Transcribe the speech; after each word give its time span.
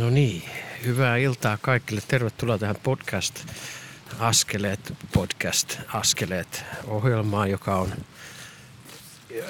No 0.00 0.10
niin, 0.10 0.42
hyvää 0.84 1.16
iltaa 1.16 1.56
kaikille. 1.56 2.02
Tervetuloa 2.08 2.58
tähän 2.58 2.76
podcast 2.82 3.44
Askeleet, 4.18 4.94
podcast 5.12 5.78
Askeleet 5.94 6.64
ohjelmaan, 6.86 7.50
joka 7.50 7.76
on... 7.76 7.92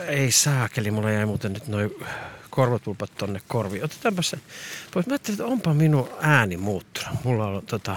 Ei 0.07 0.33
saakeli, 0.33 0.91
mulla 0.91 1.11
jäi 1.11 1.27
muuten 1.27 1.53
nyt 1.53 1.69
noin 1.69 1.91
korvatulpat 2.51 3.11
tonne 3.19 3.41
korviin. 3.49 3.85
Otetaanpa 3.85 4.23
se 4.23 4.39
pois. 4.95 5.07
Mä 5.07 5.13
ajattelin, 5.13 5.41
että 5.41 5.53
onpa 5.53 5.75
minun 5.75 6.09
ääni 6.21 6.57
muuttunut. 6.57 7.25
Mulla 7.25 7.47
on 7.47 7.67
tota... 7.67 7.97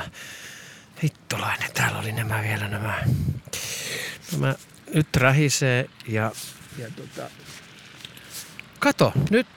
Hittolainen, 1.03 1.71
täällä 1.73 1.99
oli 1.99 2.11
nämä 2.11 2.43
vielä 2.43 2.67
nämä... 2.67 3.03
nämä 4.31 4.55
nyt 4.93 5.15
rähisee 5.15 5.89
ja, 6.07 6.31
ja 6.77 6.87
tota... 6.95 7.29
Kato, 8.79 9.13
nyt 9.29 9.47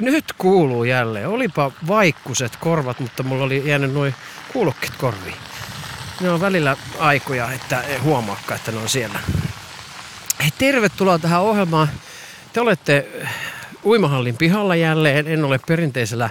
nyt 0.00 0.32
kuuluu 0.38 0.84
jälleen. 0.84 1.28
Olipa 1.28 1.72
vaikkuset 1.86 2.56
korvat, 2.56 3.00
mutta 3.00 3.22
mulla 3.22 3.44
oli 3.44 3.62
jäänyt 3.68 3.92
noin 3.92 4.14
kuulokkeet 4.52 4.96
korviin. 4.96 5.36
Ne 6.20 6.30
on 6.30 6.40
välillä 6.40 6.76
aikoja, 6.98 7.52
että 7.52 7.80
ei 7.80 7.98
huomaakaan, 7.98 8.58
että 8.58 8.72
ne 8.72 8.78
on 8.78 8.88
siellä. 8.88 9.20
Hei, 10.42 10.50
tervetuloa 10.58 11.18
tähän 11.18 11.40
ohjelmaan. 11.40 11.88
Te 12.52 12.60
olette 12.60 13.08
uimahallin 13.84 14.36
pihalla 14.36 14.76
jälleen. 14.76 15.28
En 15.28 15.44
ole 15.44 15.60
perinteisellä 15.66 16.30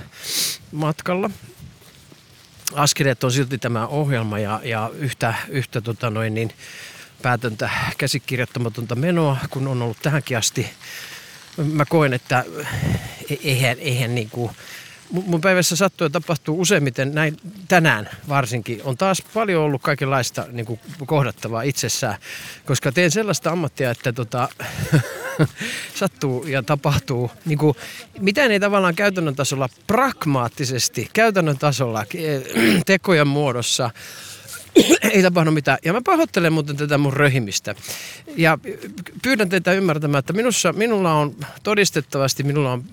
matkalla. 0.71 1.29
Askeleet 2.73 3.23
on 3.23 3.31
silti 3.31 3.57
tämä 3.57 3.87
ohjelma 3.87 4.39
ja, 4.39 4.59
ja 4.63 4.91
yhtä, 4.93 5.33
yhtä 5.49 5.81
tota 5.81 6.09
noin, 6.09 6.33
niin 6.33 6.51
päätöntä 7.21 7.69
käsikirjoittamatonta 7.97 8.95
menoa, 8.95 9.37
kun 9.49 9.67
on 9.67 9.81
ollut 9.81 9.97
tähänkin 10.01 10.37
asti 10.37 10.69
mä 11.57 11.85
koen, 11.85 12.13
että 12.13 12.45
eihän, 13.43 13.77
eihän 13.79 14.15
niin 14.15 14.29
kuin, 14.29 14.51
mun 15.09 15.41
päivässä 15.41 15.75
sattuu 15.75 16.05
ja 16.05 16.09
tapahtuu 16.09 16.61
useimmiten 16.61 17.15
näin 17.15 17.37
tänään 17.67 18.09
varsinkin. 18.29 18.81
On 18.83 18.97
taas 18.97 19.21
paljon 19.33 19.63
ollut 19.63 19.81
kaikenlaista 19.81 20.45
niin 20.51 20.65
kuin 20.65 20.79
kohdattavaa 21.05 21.61
itsessään, 21.61 22.17
koska 22.65 22.91
teen 22.91 23.11
sellaista 23.11 23.51
ammattia, 23.51 23.91
että 23.91 24.13
tota, 24.13 24.49
sattuu 25.99 26.47
ja 26.47 26.63
tapahtuu. 26.63 27.31
Niin 27.45 27.57
kuin, 27.57 27.75
mitään 28.19 28.51
ei 28.51 28.59
tavallaan 28.59 28.95
käytännön 28.95 29.35
tasolla 29.35 29.69
pragmaattisesti, 29.87 31.09
käytännön 31.13 31.57
tasolla, 31.57 32.05
tekojen 32.85 33.27
muodossa 33.27 33.89
ei 35.11 35.21
tapahdu 35.21 35.51
mitään. 35.51 35.77
Ja 35.85 35.93
mä 35.93 36.01
pahoittelen 36.05 36.53
muuten 36.53 36.77
tätä 36.77 36.97
mun 36.97 37.13
röhimistä. 37.13 37.75
Ja 38.37 38.57
pyydän 39.21 39.49
teitä 39.49 39.73
ymmärtämään, 39.73 40.19
että 40.19 40.33
minussa, 40.33 40.73
minulla 40.73 41.13
on 41.13 41.35
todistettavasti, 41.63 42.43
minulla 42.43 42.71
on 42.71 42.83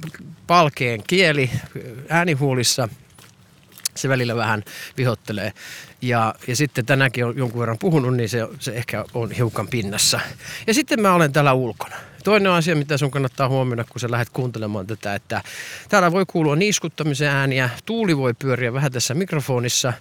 palkeen 0.47 1.03
kieli 1.06 1.50
äänihuulissa. 2.09 2.89
Se 3.97 4.09
välillä 4.09 4.37
vähän 4.37 4.64
vihottelee. 4.97 5.53
Ja, 6.03 6.34
ja 6.47 6.56
sitten 6.56 6.87
tänäänkin 6.87 7.27
on 7.27 7.37
jonkun 7.37 7.61
verran 7.61 7.78
puhunut, 7.78 8.17
niin 8.17 8.28
se, 8.28 8.48
se 8.59 8.72
ehkä 8.72 9.05
on 9.15 9.31
hiukan 9.31 9.69
pinnassa. 9.69 10.20
Ja 10.67 10.75
sitten 10.75 11.00
mä 11.00 11.15
olen 11.15 11.33
täällä 11.33 11.53
ulkona. 11.53 11.97
Toinen 12.24 12.52
asia, 12.52 12.76
mitä 12.76 12.96
sun 12.96 13.10
kannattaa 13.10 13.48
huomioida, 13.48 13.84
kun 13.84 14.00
sä 14.00 14.10
lähdet 14.10 14.30
kuuntelemaan 14.30 14.86
tätä, 14.86 15.14
että 15.14 15.42
täällä 15.88 16.12
voi 16.12 16.24
kuulua 16.26 16.56
niiskuttamisen 16.56 17.28
ääniä, 17.28 17.70
tuuli 17.86 18.16
voi 18.16 18.34
pyöriä 18.34 18.72
vähän 18.72 18.92
tässä 18.92 19.14
mikrofonissa 19.14 19.92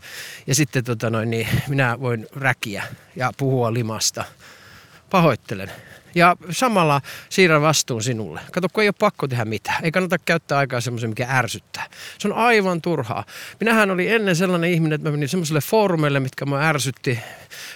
ja 0.48 0.56
sitten 0.56 0.84
tota 0.84 1.10
noin, 1.10 1.30
niin 1.30 1.48
minä 1.68 2.00
voin 2.00 2.28
räkiä 2.36 2.84
ja 3.16 3.32
puhua 3.38 3.74
limasta. 3.74 4.26
Pahoittelen. 5.10 5.72
Ja 6.16 6.36
samalla 6.50 7.02
siirrän 7.30 7.62
vastuun 7.62 8.04
sinulle. 8.04 8.42
Kato, 8.52 8.68
kun 8.74 8.84
ei 8.84 8.88
ole 8.88 8.96
pakko 9.00 9.28
tehdä 9.28 9.46
mitään. 9.46 9.86
Ei 9.86 9.92
kannata 9.92 10.18
käyttää 10.18 10.58
aikaa 10.58 10.82
semmoisen, 10.82 11.10
mikä 11.10 11.28
ärsyttää. 11.30 11.86
Se 12.20 12.28
on 12.28 12.34
aivan 12.34 12.82
turhaa. 12.82 13.26
Minähän 13.60 13.92
oli 13.92 14.12
ennen 14.12 14.36
sellainen 14.36 14.72
ihminen, 14.72 14.96
että 14.96 15.08
mä 15.08 15.12
menin 15.12 15.30
semmoiselle 15.30 15.62
foorumeille, 15.62 16.20
mitkä 16.20 16.46
mä 16.46 16.70
ärsytti. 16.70 17.20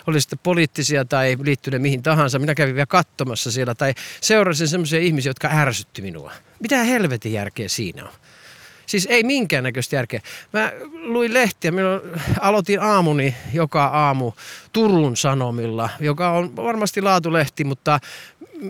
Oli 0.08 0.22
sitten 0.22 0.40
poliittisia 0.44 1.06
tai 1.06 1.38
liittyneet 1.42 1.82
mihin 1.82 2.04
tahansa. 2.04 2.40
Minä 2.40 2.56
kävin 2.56 2.76
vielä 2.76 2.86
katsomassa 2.86 3.52
siellä 3.52 3.76
tai 3.76 3.94
seurasin 4.22 4.68
semmoisia 4.68 5.00
ihmisiä, 5.00 5.30
jotka 5.30 5.50
ärsytti 5.52 6.02
minua. 6.02 6.32
Mitä 6.60 6.84
helvetin 6.84 7.34
järkeä 7.34 7.70
siinä 7.70 8.04
on? 8.04 8.10
Siis 8.86 9.08
ei 9.10 9.24
minkäännäköistä 9.24 9.96
järkeä. 9.96 10.22
Mä 10.54 10.72
luin 10.92 11.34
lehtiä, 11.34 11.72
minä 11.72 11.88
aloitin 12.40 12.82
aamuni 12.82 13.36
joka 13.54 13.86
aamu 13.86 14.32
Turun 14.74 15.18
Sanomilla, 15.18 15.90
joka 16.00 16.32
on 16.32 16.56
varmasti 16.56 17.02
laatulehti, 17.02 17.64
mutta 17.64 18.00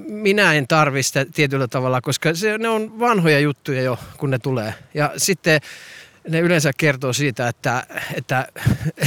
minä 0.07 0.53
en 0.53 0.67
tarvi 0.67 1.03
sitä 1.03 1.25
tietyllä 1.25 1.67
tavalla, 1.67 2.01
koska 2.01 2.33
se, 2.33 2.57
ne 2.57 2.69
on 2.69 2.99
vanhoja 2.99 3.39
juttuja 3.39 3.81
jo, 3.81 3.99
kun 4.17 4.29
ne 4.29 4.39
tulee. 4.39 4.73
Ja 4.93 5.11
sitten 5.17 5.61
ne 6.29 6.39
yleensä 6.39 6.71
kertoo 6.77 7.13
siitä, 7.13 7.47
että, 7.47 7.83
että 8.15 8.47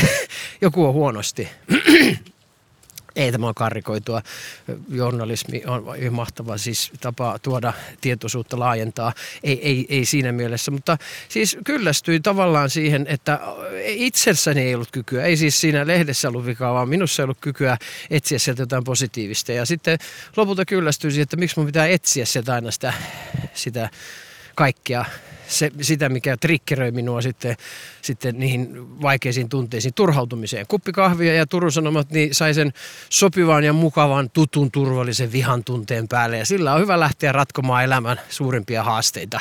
joku 0.63 0.85
on 0.87 0.93
huonosti. 0.93 1.49
Ei 3.17 3.33
tämä 3.33 3.49
on 3.49 3.55
karrikoitua. 3.55 4.23
Journalismi 4.89 5.63
on 5.67 5.85
mahtava 6.11 6.59
siis 6.59 6.93
tapa 7.01 7.39
tuoda 7.43 7.73
tietoisuutta 8.01 8.59
laajentaa. 8.59 9.13
Ei, 9.43 9.69
ei, 9.69 9.87
ei 9.89 10.05
siinä 10.05 10.33
mielessä, 10.33 10.71
mutta 10.71 10.99
siis 11.29 11.59
kyllästyin 11.65 12.23
tavallaan 12.23 12.71
siihen, 12.71 13.07
että 13.09 13.41
itsessäni 13.87 14.61
ei 14.61 14.75
ollut 14.75 14.91
kykyä. 14.93 15.25
Ei 15.25 15.37
siis 15.37 15.61
siinä 15.61 15.87
lehdessä 15.87 16.29
ollut 16.29 16.47
vikaa, 16.47 16.75
vaan 16.75 16.89
minussa 16.89 17.23
ei 17.23 17.25
ollut 17.25 17.39
kykyä 17.41 17.77
etsiä 18.11 18.39
sieltä 18.39 18.63
jotain 18.63 18.85
positiivista. 18.85 19.53
Ja 19.53 19.67
sitten 19.67 19.99
lopulta 20.37 20.65
kyllästyin 20.65 21.13
siihen, 21.13 21.23
että 21.23 21.37
miksi 21.37 21.59
mun 21.59 21.67
pitää 21.67 21.87
etsiä 21.87 22.25
sieltä 22.25 22.55
aina 22.55 22.71
sitä, 22.71 22.93
sitä 23.55 23.91
kaikkea 24.57 25.05
se, 25.49 25.71
sitä, 25.81 26.09
mikä 26.09 26.37
trikkeröi 26.37 26.91
minua 26.91 27.21
sitten, 27.21 27.57
sitten 28.03 28.39
niihin 28.39 28.69
vaikeisiin 29.03 29.49
tunteisiin, 29.49 29.95
turhautumiseen. 29.95 30.67
Kuppi 30.67 30.93
kahvia 30.93 31.35
ja 31.35 31.47
Turun 31.47 31.73
Sanomat 31.73 32.11
niin 32.11 32.35
sai 32.35 32.55
sen 32.55 32.73
sopivan 33.11 33.65
ja 33.65 33.73
mukavan, 33.73 34.31
tutun, 34.31 34.71
turvallisen 34.71 35.33
vihan 35.33 35.65
tunteen 35.65 36.09
päälle. 36.09 36.39
Ja 36.39 36.47
sillä 36.47 36.75
on 36.75 36.81
hyvä 36.81 37.01
lähteä 37.01 37.33
ratkomaan 37.33 37.85
elämän 37.85 38.21
suurimpia 38.29 38.83
haasteita 38.83 39.41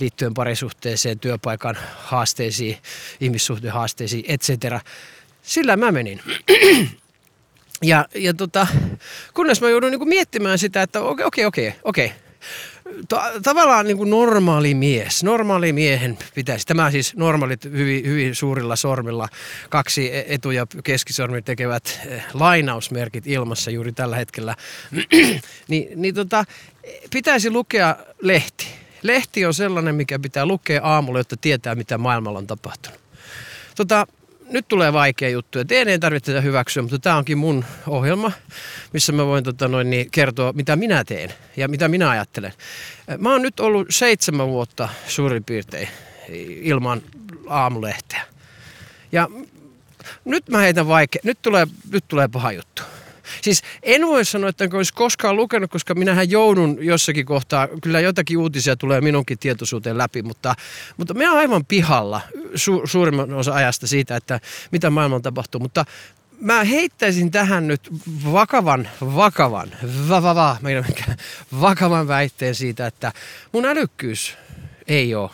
liittyen 0.00 0.34
parisuhteeseen, 0.34 1.18
työpaikan 1.18 1.76
haasteisiin, 1.98 2.78
ihmissuhdehaasteisiin, 3.20 4.24
etc. 4.28 4.50
Sillä 5.42 5.76
mä 5.76 5.92
menin. 5.92 6.20
Ja, 7.82 8.06
ja 8.14 8.34
tota, 8.34 8.66
kunnes 9.34 9.60
mä 9.60 9.68
joudun 9.68 9.90
niin 9.90 10.08
miettimään 10.08 10.58
sitä, 10.58 10.82
että 10.82 11.00
okei, 11.00 11.26
okei, 11.26 11.44
okei, 11.44 11.74
okei 11.84 12.12
tavallaan 13.42 13.86
niin 13.86 13.96
kuin 13.96 14.10
normaali 14.10 14.74
mies, 14.74 15.24
normaali 15.24 15.72
miehen 15.72 16.18
pitäisi, 16.34 16.66
tämä 16.66 16.90
siis 16.90 17.16
normaalit 17.16 17.64
hyvin, 17.64 18.06
hyvin 18.06 18.34
suurilla 18.34 18.76
sormilla, 18.76 19.28
kaksi 19.68 20.14
e- 20.14 20.24
etu- 20.28 20.50
ja 20.50 20.66
keskisormi 20.84 21.42
tekevät 21.42 22.00
eh, 22.06 22.24
lainausmerkit 22.34 23.26
ilmassa 23.26 23.70
juuri 23.70 23.92
tällä 23.92 24.16
hetkellä, 24.16 24.56
niin, 25.68 25.88
niin 25.94 26.14
tota, 26.14 26.44
pitäisi 27.12 27.50
lukea 27.50 27.96
lehti. 28.22 28.66
Lehti 29.02 29.46
on 29.46 29.54
sellainen, 29.54 29.94
mikä 29.94 30.18
pitää 30.18 30.46
lukea 30.46 30.80
aamulla, 30.84 31.20
jotta 31.20 31.36
tietää, 31.36 31.74
mitä 31.74 31.98
maailmalla 31.98 32.38
on 32.38 32.46
tapahtunut. 32.46 33.00
Tota, 33.76 34.06
nyt 34.50 34.68
tulee 34.68 34.92
vaikea 34.92 35.28
juttu 35.28 35.58
ja 35.58 35.64
teidän 35.64 35.88
ei 35.88 35.98
tarvitse 35.98 36.32
tätä 36.32 36.40
hyväksyä, 36.40 36.82
mutta 36.82 36.98
tämä 36.98 37.16
onkin 37.16 37.38
mun 37.38 37.64
ohjelma, 37.86 38.32
missä 38.92 39.12
mä 39.12 39.26
voin 39.26 39.44
tota 39.44 39.68
noin, 39.68 39.90
niin 39.90 40.10
kertoa, 40.10 40.52
mitä 40.52 40.76
minä 40.76 41.04
teen 41.04 41.30
ja 41.56 41.68
mitä 41.68 41.88
minä 41.88 42.10
ajattelen. 42.10 42.52
Mä 43.18 43.32
oon 43.32 43.42
nyt 43.42 43.60
ollut 43.60 43.86
seitsemän 43.90 44.48
vuotta 44.48 44.88
suurin 45.06 45.44
piirtein 45.44 45.88
ilman 46.60 47.02
aamulehteä. 47.48 48.22
Ja 49.12 49.28
nyt 50.24 50.48
mä 50.48 50.58
heitän 50.58 50.88
vaikea, 50.88 51.20
nyt 51.24 51.38
tulee, 51.42 51.66
nyt 51.92 52.04
tulee 52.08 52.28
paha 52.28 52.52
juttu. 52.52 52.82
Siis 53.42 53.62
en 53.82 54.06
voi 54.06 54.24
sanoa, 54.24 54.50
että 54.50 54.64
en 54.64 54.74
olisi 54.74 54.94
koskaan 54.94 55.36
lukenut, 55.36 55.70
koska 55.70 55.94
minähän 55.94 56.30
joudun 56.30 56.78
jossakin 56.80 57.26
kohtaa, 57.26 57.68
kyllä 57.82 58.00
jotakin 58.00 58.38
uutisia 58.38 58.76
tulee 58.76 59.00
minunkin 59.00 59.38
tietoisuuteen 59.38 59.98
läpi, 59.98 60.22
mutta, 60.22 60.54
mutta 60.96 61.14
me 61.14 61.26
aivan 61.26 61.64
pihalla 61.64 62.20
su, 62.54 62.82
suurimman 62.84 63.32
osa 63.32 63.54
ajasta 63.54 63.86
siitä, 63.86 64.16
että 64.16 64.40
mitä 64.72 64.90
maailmalla 64.90 65.22
tapahtuu. 65.22 65.60
Mutta 65.60 65.84
mä 66.40 66.64
heittäisin 66.64 67.30
tähän 67.30 67.66
nyt 67.66 67.90
vakavan, 68.32 68.88
vakavan, 69.00 69.70
va, 70.08 70.22
va, 70.22 70.34
va, 70.34 70.56
vakavan 71.60 72.08
väitteen 72.08 72.54
siitä, 72.54 72.86
että 72.86 73.12
mun 73.52 73.64
älykkyys 73.64 74.36
ei 74.88 75.14
ole 75.14 75.30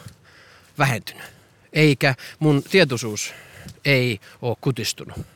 vähentynyt, 0.79 1.25
eikä 1.73 2.15
mun 2.39 2.63
tietoisuus 2.63 3.35
ei 3.85 4.21
ole 4.43 4.57
kutistunut 4.61 5.36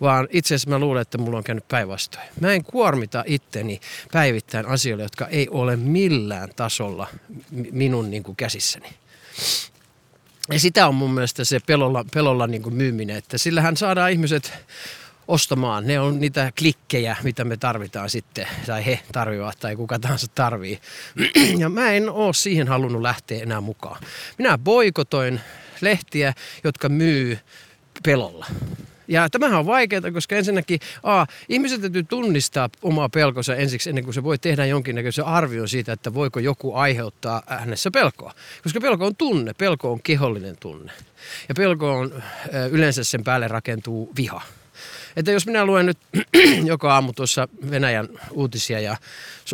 vaan 0.00 0.28
itse 0.30 0.54
asiassa 0.54 0.70
mä 0.70 0.78
luulen, 0.78 1.02
että 1.02 1.18
mulla 1.18 1.38
on 1.38 1.44
käynyt 1.44 1.68
päinvastoin. 1.68 2.26
Mä 2.40 2.52
en 2.52 2.64
kuormita 2.64 3.24
itteni 3.26 3.80
päivittäin 4.12 4.66
asioille, 4.66 5.02
jotka 5.02 5.26
ei 5.26 5.48
ole 5.50 5.76
millään 5.76 6.48
tasolla 6.56 7.06
minun 7.72 8.10
niin 8.10 8.22
kuin 8.22 8.36
käsissäni. 8.36 8.88
Ja 10.52 10.60
sitä 10.60 10.88
on 10.88 10.94
mun 10.94 11.14
mielestä 11.14 11.44
se 11.44 11.60
pelolla, 11.66 12.04
pelolla 12.14 12.46
niin 12.46 12.62
kuin 12.62 12.74
myyminen, 12.74 13.16
että 13.16 13.38
sillähän 13.38 13.76
saadaan 13.76 14.10
ihmiset 14.10 14.52
ostamaan. 15.28 15.86
Ne 15.86 16.00
on 16.00 16.20
niitä 16.20 16.52
klikkejä, 16.58 17.16
mitä 17.22 17.44
me 17.44 17.56
tarvitaan 17.56 18.10
sitten, 18.10 18.46
tai 18.66 18.86
he 18.86 19.00
tarvitsevat, 19.12 19.58
tai 19.60 19.76
kuka 19.76 19.98
tahansa 19.98 20.26
tarvii. 20.34 20.80
Ja 21.58 21.68
mä 21.68 21.90
en 21.90 22.10
oo 22.10 22.32
siihen 22.32 22.68
halunnut 22.68 23.02
lähteä 23.02 23.42
enää 23.42 23.60
mukaan. 23.60 24.02
Minä 24.38 24.58
boikotoin 24.58 25.40
lehtiä, 25.80 26.34
jotka 26.64 26.88
myy 26.88 27.38
pelolla. 28.04 28.46
Ja 29.10 29.30
tämähän 29.30 29.58
on 29.58 29.66
vaikeaa, 29.66 30.12
koska 30.12 30.36
ensinnäkin 30.36 30.80
a, 31.02 31.26
ihmiset 31.48 31.80
täytyy 31.80 32.02
tunnistaa 32.02 32.68
omaa 32.82 33.08
pelkonsa 33.08 33.56
ensiksi 33.56 33.88
ennen 33.88 34.04
kuin 34.04 34.14
se 34.14 34.22
voi 34.22 34.38
tehdä 34.38 34.66
jonkinnäköisen 34.66 35.24
arvion 35.24 35.68
siitä, 35.68 35.92
että 35.92 36.14
voiko 36.14 36.40
joku 36.40 36.74
aiheuttaa 36.74 37.42
hänessä 37.46 37.90
pelkoa. 37.90 38.34
Koska 38.62 38.80
pelko 38.80 39.06
on 39.06 39.16
tunne, 39.16 39.54
pelko 39.54 39.92
on 39.92 40.02
kehollinen 40.02 40.56
tunne. 40.60 40.92
Ja 41.48 41.54
pelko 41.54 41.98
on 41.98 42.22
yleensä 42.70 43.04
sen 43.04 43.24
päälle 43.24 43.48
rakentuu 43.48 44.12
viha. 44.16 44.42
Että 45.16 45.30
jos 45.30 45.46
minä 45.46 45.64
luen 45.66 45.86
nyt 45.86 45.98
joka 46.64 46.94
aamu 46.94 47.12
tuossa 47.12 47.48
Venäjän 47.70 48.08
uutisia 48.30 48.80
ja 48.80 48.96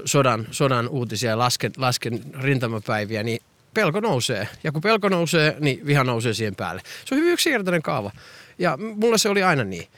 sodan, 0.04 0.46
sodan 0.50 0.88
uutisia 0.88 1.30
ja 1.30 1.38
lasken, 1.38 1.72
lasken 1.76 2.20
rintamapäiviä, 2.40 3.22
niin 3.22 3.40
pelko 3.74 4.00
nousee. 4.00 4.48
Ja 4.64 4.72
kun 4.72 4.80
pelko 4.80 5.08
nousee, 5.08 5.56
niin 5.60 5.86
viha 5.86 6.04
nousee 6.04 6.34
siihen 6.34 6.56
päälle. 6.56 6.82
Se 7.04 7.14
on 7.14 7.20
hyvin 7.20 7.32
yksinkertainen 7.32 7.82
kaava. 7.82 8.10
Ja 8.58 8.76
mulla 8.76 9.18
se 9.18 9.28
oli 9.28 9.42
aina 9.42 9.64
niin. 9.64 9.88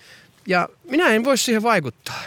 Ja 0.46 0.68
minä 0.90 1.08
en 1.08 1.24
voi 1.24 1.38
siihen 1.38 1.62
vaikuttaa. 1.62 2.22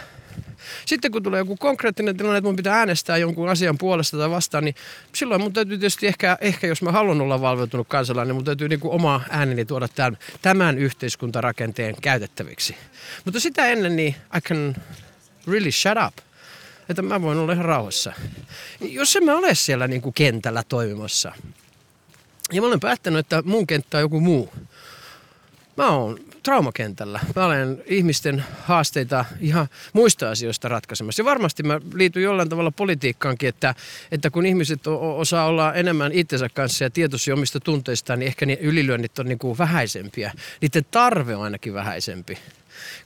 Sitten 0.86 1.10
kun 1.10 1.22
tulee 1.22 1.38
joku 1.38 1.56
konkreettinen 1.56 2.16
tilanne, 2.16 2.38
että 2.38 2.48
mun 2.48 2.56
pitää 2.56 2.78
äänestää 2.78 3.16
jonkun 3.16 3.48
asian 3.48 3.78
puolesta 3.78 4.16
tai 4.16 4.30
vastaan, 4.30 4.64
niin 4.64 4.74
silloin 5.14 5.40
mun 5.40 5.52
täytyy 5.52 5.78
tietysti 5.78 6.06
ehkä, 6.06 6.38
ehkä 6.40 6.66
jos 6.66 6.82
mä 6.82 6.92
haluan 6.92 7.20
olla 7.20 7.40
valveutunut 7.40 7.88
kansalainen, 7.88 8.28
niin 8.28 8.36
mun 8.36 8.44
täytyy 8.44 8.68
niin 8.68 8.80
kuin 8.80 8.92
oma 8.94 9.20
ääneni 9.30 9.64
tuoda 9.64 9.88
tämän, 9.88 10.18
tämän 10.42 10.78
yhteiskuntarakenteen 10.78 11.94
käytettäviksi. 12.02 12.76
Mutta 13.24 13.40
sitä 13.40 13.66
ennen 13.66 13.96
niin 13.96 14.16
I 14.36 14.40
can 14.40 14.76
really 15.46 15.72
shut 15.72 15.98
up. 16.06 16.14
Että 16.88 17.02
mä 17.02 17.22
voin 17.22 17.38
olla 17.38 17.52
ihan 17.52 17.64
rauhassa. 17.64 18.12
Jos 18.80 19.16
en 19.16 19.24
mä 19.24 19.36
ole 19.36 19.54
siellä 19.54 19.88
niin 19.88 20.02
kuin 20.02 20.14
kentällä 20.14 20.62
toimimassa, 20.68 21.32
ja 22.52 22.60
mä 22.60 22.66
olen 22.66 22.80
päättänyt, 22.80 23.18
että 23.18 23.42
mun 23.44 23.66
kenttä 23.66 23.96
on 23.96 24.02
joku 24.02 24.20
muu, 24.20 24.52
Mä 25.76 25.90
oon 25.90 26.18
traumakentällä. 26.42 27.20
Mä 27.36 27.46
olen 27.46 27.82
ihmisten 27.86 28.44
haasteita 28.62 29.24
ihan 29.40 29.68
muista 29.92 30.30
asioista 30.30 30.68
ratkaisemassa. 30.68 31.20
Ja 31.20 31.24
varmasti 31.24 31.62
mä 31.62 31.80
liityn 31.94 32.22
jollain 32.22 32.48
tavalla 32.48 32.70
politiikkaankin, 32.70 33.48
että, 33.48 33.74
että 34.12 34.30
kun 34.30 34.46
ihmiset 34.46 34.86
osaa 35.16 35.46
olla 35.46 35.74
enemmän 35.74 36.12
itsensä 36.12 36.48
kanssa 36.48 36.84
ja 36.84 36.90
tietoisia 36.90 37.34
omista 37.34 37.60
tunteistaan, 37.60 38.18
niin 38.18 38.26
ehkä 38.26 38.46
ne 38.46 38.58
ylilyönnit 38.60 39.18
on 39.18 39.26
niin 39.26 39.38
kuin 39.38 39.58
vähäisempiä. 39.58 40.32
Niiden 40.60 40.86
tarve 40.90 41.36
on 41.36 41.44
ainakin 41.44 41.74
vähäisempi. 41.74 42.38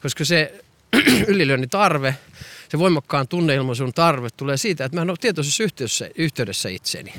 Koska 0.02 0.24
se 0.24 0.64
ylilyönnin 1.28 1.70
tarve, 1.70 2.16
se 2.68 2.78
voimakkaan 2.78 3.28
tunneilmaisun 3.28 3.92
tarve 3.92 4.28
tulee 4.36 4.56
siitä, 4.56 4.84
että 4.84 4.96
mä 4.96 5.02
en 5.02 5.10
ole 5.10 5.18
tietoisessa 5.20 5.64
yhteydessä, 5.64 6.10
yhteydessä 6.14 6.68
itseeni. 6.68 7.14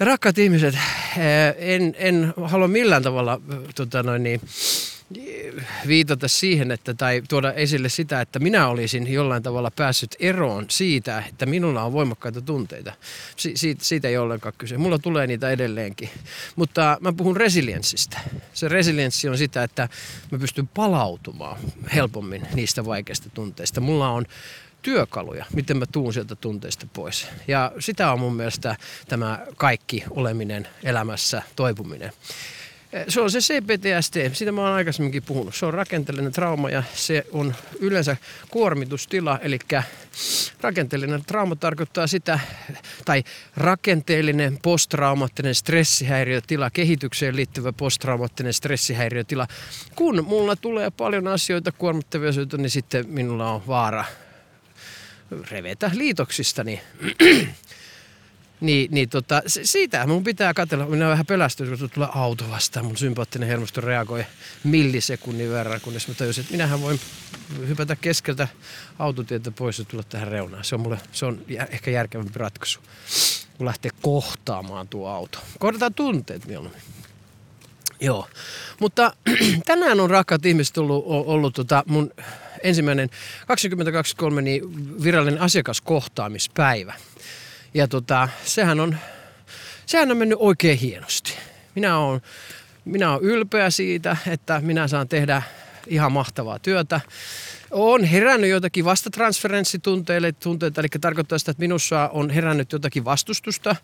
Rakkaat 0.00 0.38
ihmiset, 0.38 0.74
eh, 0.74 1.54
en, 1.58 1.94
en 1.98 2.34
halua 2.44 2.68
millään 2.68 3.02
tavalla 3.02 3.40
tota 3.74 4.02
noin 4.02 4.22
niin, 4.22 4.40
viitata 5.86 6.28
siihen, 6.28 6.70
että, 6.70 6.94
tai 6.94 7.22
tuoda 7.28 7.52
esille 7.52 7.88
sitä, 7.88 8.20
että 8.20 8.38
minä 8.38 8.68
olisin 8.68 9.12
jollain 9.12 9.42
tavalla 9.42 9.70
päässyt 9.70 10.16
eroon 10.20 10.66
siitä, 10.68 11.22
että 11.28 11.46
minulla 11.46 11.84
on 11.84 11.92
voimakkaita 11.92 12.40
tunteita. 12.40 12.92
Si- 13.36 13.56
siitä, 13.56 13.84
siitä 13.84 14.08
ei 14.08 14.16
ollenkaan 14.16 14.54
kyse. 14.58 14.78
Mulla 14.78 14.98
tulee 14.98 15.26
niitä 15.26 15.50
edelleenkin. 15.50 16.08
Mutta 16.56 16.98
mä 17.00 17.12
puhun 17.12 17.36
resilienssistä. 17.36 18.20
Se 18.52 18.68
resilienssi 18.68 19.28
on 19.28 19.38
sitä, 19.38 19.62
että 19.62 19.88
mä 20.30 20.38
pystyn 20.38 20.68
palautumaan 20.68 21.56
helpommin 21.94 22.46
niistä 22.54 22.84
vaikeista 22.84 23.30
tunteista. 23.30 23.80
Mulla 23.80 24.08
on 24.08 24.26
työkaluja, 24.84 25.44
miten 25.54 25.76
mä 25.76 25.84
tuun 25.92 26.12
sieltä 26.12 26.36
tunteista 26.36 26.86
pois. 26.92 27.26
Ja 27.48 27.72
sitä 27.78 28.12
on 28.12 28.20
mun 28.20 28.34
mielestä 28.34 28.76
tämä 29.08 29.46
kaikki 29.56 30.04
oleminen 30.10 30.68
elämässä, 30.82 31.42
toipuminen. 31.56 32.12
Se 33.08 33.20
on 33.20 33.30
se 33.30 33.38
CPTSD, 33.38 34.30
siitä 34.34 34.52
mä 34.52 34.60
oon 34.60 34.72
aikaisemminkin 34.72 35.22
puhunut. 35.22 35.54
Se 35.54 35.66
on 35.66 35.74
rakenteellinen 35.74 36.32
trauma 36.32 36.70
ja 36.70 36.82
se 36.94 37.26
on 37.32 37.54
yleensä 37.80 38.16
kuormitustila, 38.48 39.38
eli 39.42 39.58
rakenteellinen 40.60 41.24
trauma 41.24 41.56
tarkoittaa 41.56 42.06
sitä, 42.06 42.40
tai 43.04 43.24
rakenteellinen 43.56 44.58
posttraumaattinen 44.62 45.54
stressihäiriötila, 45.54 46.70
kehitykseen 46.70 47.36
liittyvä 47.36 47.72
posttraumaattinen 47.72 48.52
stressihäiriötila. 48.52 49.46
Kun 49.94 50.24
mulla 50.24 50.56
tulee 50.56 50.90
paljon 50.90 51.26
asioita, 51.26 51.72
kuormittavia 51.72 52.28
asioita, 52.28 52.56
niin 52.56 52.70
sitten 52.70 53.08
minulla 53.08 53.50
on 53.50 53.62
vaara 53.66 54.04
revetä 55.50 55.90
liitoksistani. 55.94 56.80
niin, 58.60 58.90
niin 58.90 59.08
tota, 59.08 59.42
siitä 59.46 60.06
mun 60.06 60.24
pitää 60.24 60.54
katsella. 60.54 60.86
Minä 60.86 61.08
vähän 61.08 61.26
pelästynyt, 61.26 61.80
kun 61.80 61.90
tulee 61.90 62.08
auto 62.14 62.50
vastaan. 62.50 62.86
Mun 62.86 62.96
sympaattinen 62.96 63.48
hermosto 63.48 63.80
reagoi 63.80 64.26
millisekunnin 64.64 65.50
verran, 65.50 65.80
kunnes 65.80 66.08
mä 66.08 66.14
tajusin, 66.14 66.42
että 66.42 66.52
minähän 66.52 66.82
voin 66.82 67.00
hypätä 67.68 67.96
keskeltä 67.96 68.48
autotietä 68.98 69.50
pois 69.50 69.78
ja 69.78 69.84
tulla 69.84 70.02
tähän 70.02 70.28
reunaan. 70.28 70.64
Se 70.64 70.74
on 70.74 70.80
mulle, 70.80 71.00
se 71.12 71.26
on 71.26 71.42
ehkä 71.70 71.90
järkevämpi 71.90 72.38
ratkaisu, 72.38 72.80
kun 73.56 73.66
lähtee 73.66 73.90
kohtaamaan 74.02 74.88
tuo 74.88 75.08
auto. 75.08 75.38
Kohdataan 75.58 75.94
tunteet 75.94 76.46
mieluummin. 76.46 76.82
Joo, 78.00 78.28
mutta 78.80 79.16
tänään 79.66 80.00
on 80.00 80.10
rakkaat 80.10 80.46
ihmiset 80.46 80.78
ollut, 80.78 81.04
ollut 81.06 81.54
tota 81.54 81.84
mun 81.86 82.10
ensimmäinen 82.64 83.10
2023 83.46 84.42
niin 84.42 84.62
virallinen 85.02 85.40
asiakaskohtaamispäivä. 85.40 86.94
Ja 87.74 87.88
tota, 87.88 88.28
sehän, 88.44 88.80
on, 88.80 88.96
sehän 89.86 90.10
on 90.10 90.16
mennyt 90.16 90.38
oikein 90.40 90.78
hienosti. 90.78 91.32
Minä 91.74 91.98
olen, 91.98 92.20
minä 92.84 93.10
olen 93.10 93.22
ylpeä 93.22 93.70
siitä, 93.70 94.16
että 94.26 94.60
minä 94.60 94.88
saan 94.88 95.08
tehdä 95.08 95.42
ihan 95.86 96.12
mahtavaa 96.12 96.58
työtä. 96.58 97.00
On 97.70 98.04
herännyt 98.04 98.50
jotakin 98.50 98.84
vastatransferenssitunteille, 98.84 100.32
tunteita, 100.32 100.80
eli 100.80 100.88
tarkoittaa 101.00 101.38
sitä, 101.38 101.50
että 101.50 101.60
minussa 101.60 102.10
on 102.12 102.30
herännyt 102.30 102.72
jotakin 102.72 103.04
vastustusta, 103.04 103.76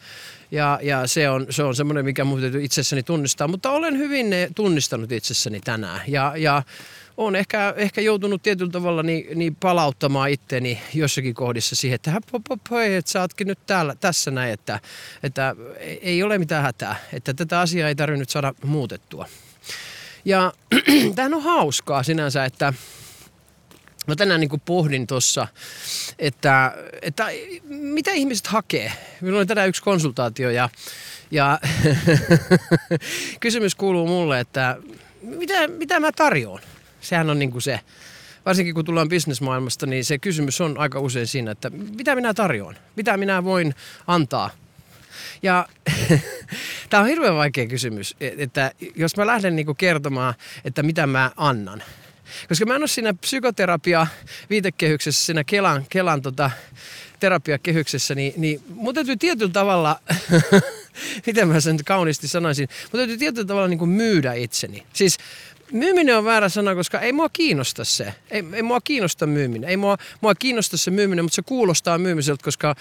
ja, 0.50 0.78
ja 0.82 1.06
se 1.06 1.30
on, 1.30 1.46
se 1.50 1.62
on 1.62 1.74
semmoinen, 1.74 2.04
mikä 2.04 2.24
minun 2.24 2.40
täytyy 2.40 2.64
itsessäni 2.64 3.02
tunnistaa, 3.02 3.48
mutta 3.48 3.70
olen 3.70 3.98
hyvin 3.98 4.30
ne 4.30 4.50
tunnistanut 4.54 5.12
itsessäni 5.12 5.60
tänään, 5.60 6.00
ja, 6.06 6.32
ja 6.36 6.62
on 7.20 7.36
ehkä, 7.36 7.74
ehkä 7.76 8.00
joutunut 8.00 8.42
tietyllä 8.42 8.70
tavalla 8.70 9.02
niin, 9.02 9.38
niin 9.38 9.56
palauttamaan 9.56 10.30
itteni 10.30 10.80
jossakin 10.94 11.34
kohdissa 11.34 11.76
siihen, 11.76 11.94
että 11.94 12.10
hop, 12.10 12.44
hop, 12.50 12.60
hei, 12.70 12.94
että 12.94 13.10
sä 13.10 13.20
ootkin 13.20 13.46
nyt 13.46 13.58
täällä, 13.66 13.94
tässä 13.94 14.30
näin, 14.30 14.52
että, 14.52 14.80
että 15.22 15.56
ei 15.80 16.22
ole 16.22 16.38
mitään 16.38 16.62
hätää, 16.62 16.96
että 17.12 17.34
tätä 17.34 17.60
asiaa 17.60 17.88
ei 17.88 17.94
tarvinnut 17.94 18.30
saada 18.30 18.54
muutettua. 18.64 19.26
Ja 20.24 20.52
tämähän 21.14 21.34
on 21.34 21.42
hauskaa 21.42 22.02
sinänsä, 22.02 22.44
että 22.44 22.72
Mä 24.06 24.16
tänään 24.16 24.40
niin 24.40 24.60
pohdin 24.64 25.06
tuossa, 25.06 25.46
että, 26.18 26.74
että 27.02 27.26
mitä 27.68 28.10
ihmiset 28.10 28.46
hakee. 28.46 28.92
Minulla 29.20 29.38
oli 29.38 29.46
tänään 29.46 29.68
yksi 29.68 29.82
konsultaatio 29.82 30.50
ja, 30.50 30.68
ja 31.30 31.60
kysymys 33.40 33.74
kuuluu 33.74 34.06
mulle, 34.06 34.40
että 34.40 34.76
mitä, 35.22 35.68
mitä 35.68 36.00
mä 36.00 36.12
tarjoan? 36.12 36.60
Sehän 37.00 37.30
on 37.30 37.38
niin 37.38 37.52
kuin 37.52 37.62
se, 37.62 37.80
varsinkin 38.46 38.74
kun 38.74 38.84
tullaan 38.84 39.08
bisnesmaailmasta, 39.08 39.86
niin 39.86 40.04
se 40.04 40.18
kysymys 40.18 40.60
on 40.60 40.78
aika 40.78 41.00
usein 41.00 41.26
siinä, 41.26 41.50
että 41.50 41.70
mitä 41.70 42.14
minä 42.14 42.34
tarjoan? 42.34 42.76
Mitä 42.96 43.16
minä 43.16 43.44
voin 43.44 43.74
antaa? 44.06 44.50
Ja 45.42 45.68
tämä 46.90 47.02
on 47.02 47.08
hirveän 47.08 47.34
vaikea 47.34 47.66
kysymys, 47.66 48.16
että 48.20 48.72
jos 48.96 49.16
mä 49.16 49.26
lähden 49.26 49.56
niin 49.56 49.76
kertomaan, 49.76 50.34
että 50.64 50.82
mitä 50.82 51.06
mä 51.06 51.30
annan. 51.36 51.82
Koska 52.48 52.66
mä 52.66 52.74
en 52.74 52.82
ole 52.82 52.88
siinä 52.88 53.14
psykoterapia 53.14 54.06
viitekehyksessä, 54.50 55.26
siinä 55.26 55.44
Kelan, 55.44 55.86
Kelan 55.88 56.22
tota, 56.22 56.50
terapiakehyksessä, 57.20 58.14
niin, 58.14 58.32
niin 58.36 58.62
mun 58.68 58.94
täytyy 58.94 59.16
tietyllä 59.16 59.52
tavalla, 59.52 60.00
miten 61.26 61.48
mä 61.48 61.60
sen 61.60 61.78
kauniisti 61.84 62.28
sanoisin, 62.28 62.68
mun 62.92 62.98
täytyy 62.98 63.16
tietyllä 63.16 63.46
tavalla 63.46 63.68
niin 63.68 63.78
kuin 63.78 63.90
myydä 63.90 64.32
itseni. 64.34 64.86
Siis 64.92 65.18
myyminen 65.72 66.16
on 66.18 66.24
väärä 66.24 66.48
sana, 66.48 66.74
koska 66.74 67.00
ei 67.00 67.12
mua 67.12 67.28
kiinnosta 67.28 67.84
se. 67.84 68.14
Ei, 68.30 68.44
ei 68.52 68.62
mua 68.62 68.80
kiinnosta 68.80 69.26
myyminen. 69.26 69.70
Ei 69.70 69.76
mua, 69.76 69.98
mua 70.20 70.34
kiinnosta 70.34 70.76
se 70.76 70.90
myyminen, 70.90 71.24
mutta 71.24 71.36
se 71.36 71.42
kuulostaa 71.42 71.98
myymiseltä, 71.98 72.44
koska 72.44 72.74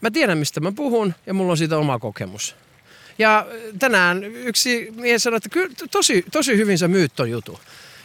mä 0.00 0.10
tiedän 0.10 0.38
mistä 0.38 0.60
mä 0.60 0.72
puhun 0.72 1.14
ja 1.26 1.34
mulla 1.34 1.50
on 1.50 1.56
siitä 1.56 1.78
oma 1.78 1.98
kokemus. 1.98 2.56
Ja 3.18 3.46
tänään 3.78 4.24
yksi 4.24 4.92
mies 4.96 5.22
sanoi, 5.22 5.36
että 5.36 5.48
kyllä 5.48 5.74
tosi, 5.90 6.24
tosi 6.32 6.56
hyvin 6.56 6.78
sä 6.78 6.88
myyt 6.88 7.12
ton 7.16 7.30
jutun. 7.30 7.58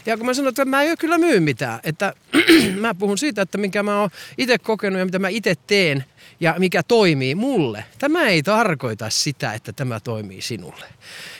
Ja 0.05 0.17
kun 0.17 0.25
mä 0.25 0.33
sanoin, 0.33 0.49
että 0.49 0.65
mä 0.65 0.83
en 0.83 0.97
kyllä 0.97 1.17
myy 1.17 1.39
mitään, 1.39 1.79
että 1.83 2.13
mä 2.81 2.95
puhun 2.95 3.17
siitä, 3.17 3.41
että 3.41 3.57
minkä 3.57 3.83
mä 3.83 3.99
oon 3.99 4.09
itse 4.37 4.57
kokenut 4.57 4.99
ja 4.99 5.05
mitä 5.05 5.19
mä 5.19 5.29
itse 5.29 5.55
teen 5.67 6.05
ja 6.39 6.55
mikä 6.57 6.83
toimii 6.83 7.35
mulle. 7.35 7.85
Tämä 7.99 8.27
ei 8.27 8.43
tarkoita 8.43 9.09
sitä, 9.09 9.53
että 9.53 9.73
tämä 9.73 9.99
toimii 9.99 10.41
sinulle. 10.41 10.85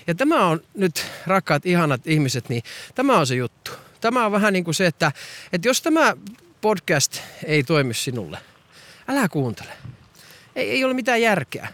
Ja 0.07 0.15
tämä 0.15 0.47
on 0.47 0.61
nyt, 0.73 1.05
rakkaat 1.27 1.65
ihanat 1.65 2.07
ihmiset, 2.07 2.49
niin 2.49 2.63
tämä 2.95 3.17
on 3.17 3.27
se 3.27 3.35
juttu. 3.35 3.71
Tämä 4.01 4.25
on 4.25 4.31
vähän 4.31 4.53
niin 4.53 4.63
kuin 4.63 4.75
se, 4.75 4.85
että, 4.85 5.11
että 5.53 5.67
jos 5.67 5.81
tämä 5.81 6.17
podcast 6.61 7.21
ei 7.45 7.63
toimi 7.63 7.93
sinulle, 7.93 8.37
älä 9.07 9.29
kuuntele. 9.29 9.71
Ei, 10.55 10.69
ei 10.69 10.83
ole 10.83 10.93
mitään 10.93 11.21
järkeä. 11.21 11.67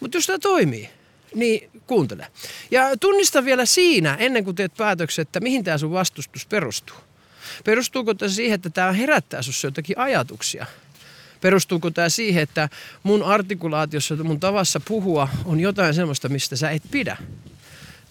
Mutta 0.00 0.16
jos 0.16 0.26
tämä 0.26 0.38
toimii, 0.38 0.90
niin 1.34 1.70
kuuntele. 1.86 2.26
Ja 2.70 2.96
tunnista 3.00 3.44
vielä 3.44 3.66
siinä, 3.66 4.14
ennen 4.14 4.44
kuin 4.44 4.56
teet 4.56 4.74
päätöksen, 4.76 5.22
että 5.22 5.40
mihin 5.40 5.64
tämä 5.64 5.78
sun 5.78 5.92
vastustus 5.92 6.46
perustuu. 6.46 6.96
Perustuuko 7.64 8.14
tämä 8.14 8.28
siihen, 8.28 8.54
että 8.54 8.70
tämä 8.70 8.92
herättää 8.92 9.42
sinussa 9.42 9.66
jotakin 9.66 9.98
ajatuksia? 9.98 10.66
Perustuuko 11.40 11.90
tämä 11.90 12.08
siihen, 12.08 12.42
että 12.42 12.68
mun 13.02 13.22
artikulaatiossa, 13.22 14.16
mun 14.16 14.40
tavassa 14.40 14.80
puhua 14.88 15.28
on 15.44 15.60
jotain 15.60 15.94
sellaista, 15.94 16.28
mistä 16.28 16.56
sä 16.56 16.70
et 16.70 16.82
pidä? 16.90 17.16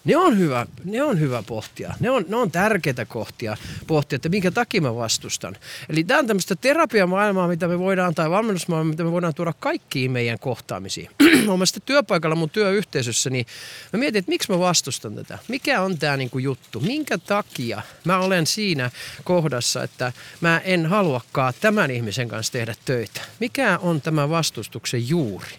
Ne 0.06 0.16
on 0.16 0.38
hyvä, 0.38 0.66
ne 0.84 1.02
on 1.02 1.20
hyvä 1.20 1.42
pohtia. 1.42 1.94
Ne 2.00 2.10
on, 2.10 2.24
ne 2.28 2.36
on 2.36 2.50
tärkeitä 2.50 3.04
kohtia 3.04 3.56
pohtia, 3.86 4.16
että 4.16 4.28
minkä 4.28 4.50
takia 4.50 4.80
mä 4.80 4.96
vastustan. 4.96 5.56
Eli 5.88 6.04
tämä 6.04 6.20
on 6.20 6.26
tämmöistä 6.26 6.56
terapiamaailmaa, 6.56 7.48
mitä 7.48 7.68
me 7.68 7.78
voidaan, 7.78 8.14
tai 8.14 8.30
valmennusmaailmaa, 8.30 8.90
mitä 8.90 9.04
me 9.04 9.12
voidaan 9.12 9.34
tuoda 9.34 9.52
kaikkiin 9.60 10.10
meidän 10.10 10.38
kohtaamisiin. 10.38 11.10
Olen 11.48 11.66
työpaikalla 11.86 12.36
mun 12.36 12.50
työyhteisössä, 12.50 13.30
niin 13.30 13.46
mä 13.92 13.98
mietin, 13.98 14.18
että 14.18 14.30
miksi 14.30 14.52
mä 14.52 14.58
vastustan 14.58 15.14
tätä. 15.14 15.38
Mikä 15.48 15.82
on 15.82 15.98
tämä 15.98 16.16
niinku 16.16 16.38
juttu? 16.38 16.80
Minkä 16.80 17.18
takia 17.18 17.82
mä 18.04 18.18
olen 18.18 18.46
siinä 18.46 18.90
kohdassa, 19.24 19.82
että 19.82 20.12
mä 20.40 20.58
en 20.64 20.86
haluakaan 20.86 21.54
tämän 21.60 21.90
ihmisen 21.90 22.28
kanssa 22.28 22.52
tehdä 22.52 22.74
töitä? 22.84 23.20
Mikä 23.40 23.78
on 23.78 24.00
tämä 24.00 24.28
vastustuksen 24.28 25.08
juuri? 25.08 25.56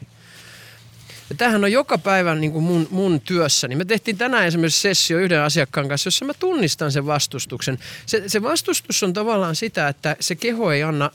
Ja 1.29 1.35
tämähän 1.35 1.63
on 1.63 1.71
joka 1.71 1.97
päivä 1.97 2.35
niin 2.35 2.51
kuin 2.51 2.63
mun, 2.63 2.87
mun 2.91 3.21
työssäni. 3.21 3.75
Me 3.75 3.85
tehtiin 3.85 4.17
tänään 4.17 4.47
esimerkiksi 4.47 4.81
sessio 4.81 5.19
yhden 5.19 5.41
asiakkaan 5.41 5.87
kanssa, 5.87 6.07
jossa 6.07 6.25
mä 6.25 6.33
tunnistan 6.33 6.91
sen 6.91 7.05
vastustuksen. 7.05 7.79
Se, 8.05 8.23
se 8.29 8.43
vastustus 8.43 9.03
on 9.03 9.13
tavallaan 9.13 9.55
sitä, 9.55 9.87
että 9.87 10.15
se 10.19 10.35
keho 10.35 10.71
ei 10.71 10.83
anna 10.83 11.11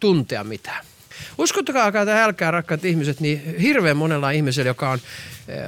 tuntea 0.00 0.44
mitään. 0.44 0.84
Uskottakaa, 1.38 1.88
että 1.88 2.24
älkää 2.24 2.50
rakkaat 2.50 2.84
ihmiset, 2.84 3.20
niin 3.20 3.56
hirveän 3.58 3.96
monella 3.96 4.30
ihmisellä, 4.30 4.68
joka 4.68 4.90
on 4.90 4.98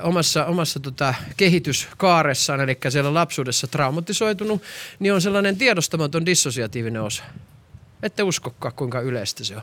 omassa, 0.03 0.45
omassa 0.45 0.81
tota, 0.81 1.15
kehityskaaressaan, 1.37 2.61
eli 2.61 2.79
siellä 2.89 3.15
lapsuudessa 3.15 3.67
traumatisoitunut, 3.67 4.63
niin 4.99 5.15
on 5.15 5.23
sellainen 5.23 5.57
tiedostamaton 5.57 6.27
dissosiatiivinen 6.27 7.03
osa. 7.03 7.25
Ette 8.05 8.23
uskokaan, 8.23 8.75
kuinka 8.75 9.01
yleistä 9.01 9.45
se 9.45 9.57
on. 9.57 9.63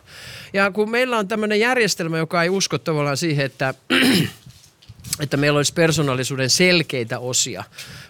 Ja 0.54 0.72
kun 0.72 0.92
meillä 0.92 1.18
on 1.18 1.28
tämmöinen 1.28 1.60
järjestelmä, 1.60 2.18
joka 2.18 2.44
ei 2.44 2.50
usko 2.50 2.78
tavallaan 2.78 3.18
siihen, 3.18 3.46
että, 3.46 3.74
että 5.24 5.38
meillä 5.38 5.58
olisi 5.58 5.74
persoonallisuuden 5.74 6.50
selkeitä 6.50 7.20
osia. 7.20 7.64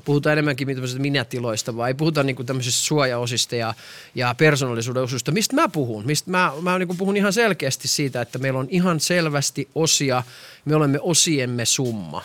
Puhutaan 0.05 0.33
enemmänkin 0.33 0.67
minätiloista, 0.97 1.77
vai 1.77 1.93
puhutaan 1.93 2.25
niin 2.25 2.45
tämmöisistä 2.45 2.81
suojaosista 2.81 3.55
ja, 3.55 3.73
ja 4.15 4.35
persoonallisuuden 4.37 5.03
osista. 5.03 5.31
Mistä 5.31 5.55
mä 5.55 5.69
puhun? 5.69 6.05
Mistä 6.05 6.31
mä, 6.31 6.53
mä 6.61 6.79
niin 6.79 6.97
puhun 6.97 7.17
ihan 7.17 7.33
selkeästi 7.33 7.87
siitä, 7.87 8.21
että 8.21 8.39
meillä 8.39 8.59
on 8.59 8.67
ihan 8.69 8.99
selvästi 8.99 9.69
osia, 9.75 10.23
me 10.65 10.75
olemme 10.75 10.99
osiemme 11.01 11.65
summa. 11.65 12.23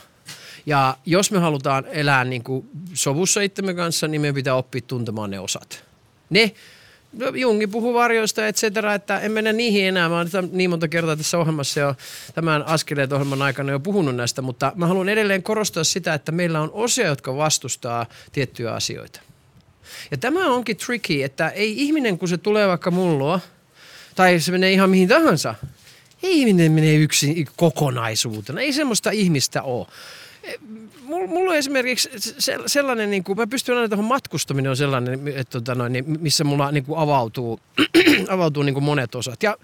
Ja 0.67 0.97
jos 1.07 1.31
me 1.31 1.39
halutaan 1.39 1.85
elää 1.87 2.25
niin 2.25 2.45
kuin 2.45 2.69
sovussa 2.95 3.41
itsemme 3.41 3.75
kanssa, 3.75 4.09
niin 4.09 4.21
meidän 4.21 4.35
pitää 4.35 4.55
oppia 4.55 4.81
tuntemaan 4.87 5.31
ne 5.31 5.41
osat. 5.41 5.85
Ne 6.31 6.55
Jungi 7.35 7.67
puhuu 7.67 7.95
varjoista, 7.95 8.47
et 8.47 8.57
cetera, 8.57 8.95
että 8.95 9.21
en 9.21 9.33
mene 9.33 9.53
niihin 9.53 9.85
enää. 9.85 10.09
Mä 10.09 10.17
oon 10.17 10.29
niin 10.53 10.71
monta 10.71 10.89
kertaa 10.89 11.17
tässä 11.17 11.39
ohjelmassa 11.39 11.81
jo 11.81 11.95
tämän 12.35 12.63
askeleet 12.63 13.13
ohjelman 13.13 13.43
aikana 13.43 13.73
jo 13.73 13.81
puhunut 13.81 14.17
näistä, 14.17 14.43
mutta 14.43 14.73
mä 14.75 14.87
haluan 14.87 15.09
edelleen 15.09 15.43
korostaa 15.43 15.85
sitä, 15.85 16.15
että 16.15 16.33
meillä 16.33 16.61
on 16.61 16.71
osia, 16.73 17.07
jotka 17.07 17.37
vastustaa 17.37 18.07
tiettyjä 18.33 18.73
asioita. 18.73 19.21
Ja 20.11 20.17
tämä 20.17 20.47
onkin 20.47 20.77
tricky, 20.77 21.23
että 21.23 21.49
ei 21.49 21.83
ihminen, 21.83 22.19
kun 22.19 22.29
se 22.29 22.39
tulee 22.39 22.69
vaikka 22.69 22.91
mulla, 22.91 23.41
tai 24.15 24.41
se 24.41 24.53
menee 24.53 24.73
ihan 24.73 24.91
mihin 24.91 25.09
tahansa, 25.09 25.55
ei 26.23 26.39
ihminen 26.39 26.73
mene 26.73 26.95
yksin 26.95 27.49
kokonaisuutena. 27.57 28.61
Ei 28.61 28.73
semmoista 28.73 29.11
ihmistä 29.11 29.63
ole 29.63 29.87
mulla 31.07 31.51
on 31.51 31.57
esimerkiksi 31.57 32.11
sellainen, 32.67 33.11
niin 33.11 33.25
kuin, 33.25 33.39
mä 33.39 33.47
pystyn 33.47 33.77
aina 33.77 33.89
tuohon 33.89 34.05
matkustaminen 34.05 34.71
on 34.71 34.77
sellainen, 34.77 35.29
että, 35.29 35.61
tota 35.61 35.75
noin, 35.75 35.93
niin 35.93 36.05
missä 36.21 36.45
mulla 36.45 36.73
niin 36.73 36.85
kuin 36.85 36.99
avautuu, 36.99 37.61
avautuu 38.29 38.63
niin 38.63 38.75
kuin 38.75 38.85
monet 38.85 39.15
osat. 39.15 39.43
Ja 39.43 39.57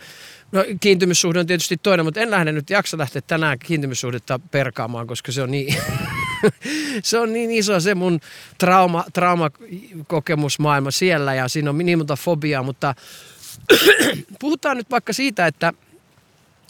no, 0.53 0.65
kiintymyssuhde 0.81 1.41
on 1.41 1.47
tietysti 1.47 1.77
toinen, 1.77 2.07
mutta 2.07 2.21
en 2.21 2.31
lähde 2.31 2.53
nyt 2.53 2.71
jaksa 2.71 2.99
lähteä 2.99 3.23
tänään 3.27 3.59
kiintymyssuhdetta 3.59 4.41
perkaamaan, 4.51 5.07
koska 5.07 5.33
se 5.33 5.43
on 5.43 5.51
niin, 5.51 5.75
se 7.03 7.19
on 7.19 7.33
niin 7.33 7.51
iso 7.51 7.81
se 7.81 7.95
mun 7.95 8.21
trauma, 8.59 9.05
traumakokemusmaailma 9.13 10.91
siellä 10.91 11.35
ja 11.35 11.49
siinä 11.49 11.71
on 11.71 11.79
niin 11.79 11.99
monta 11.99 12.17
fobiaa, 12.17 12.63
mutta 12.63 12.95
puhutaan 14.41 14.77
nyt 14.77 14.91
vaikka 14.91 15.13
siitä, 15.13 15.47
että 15.47 15.73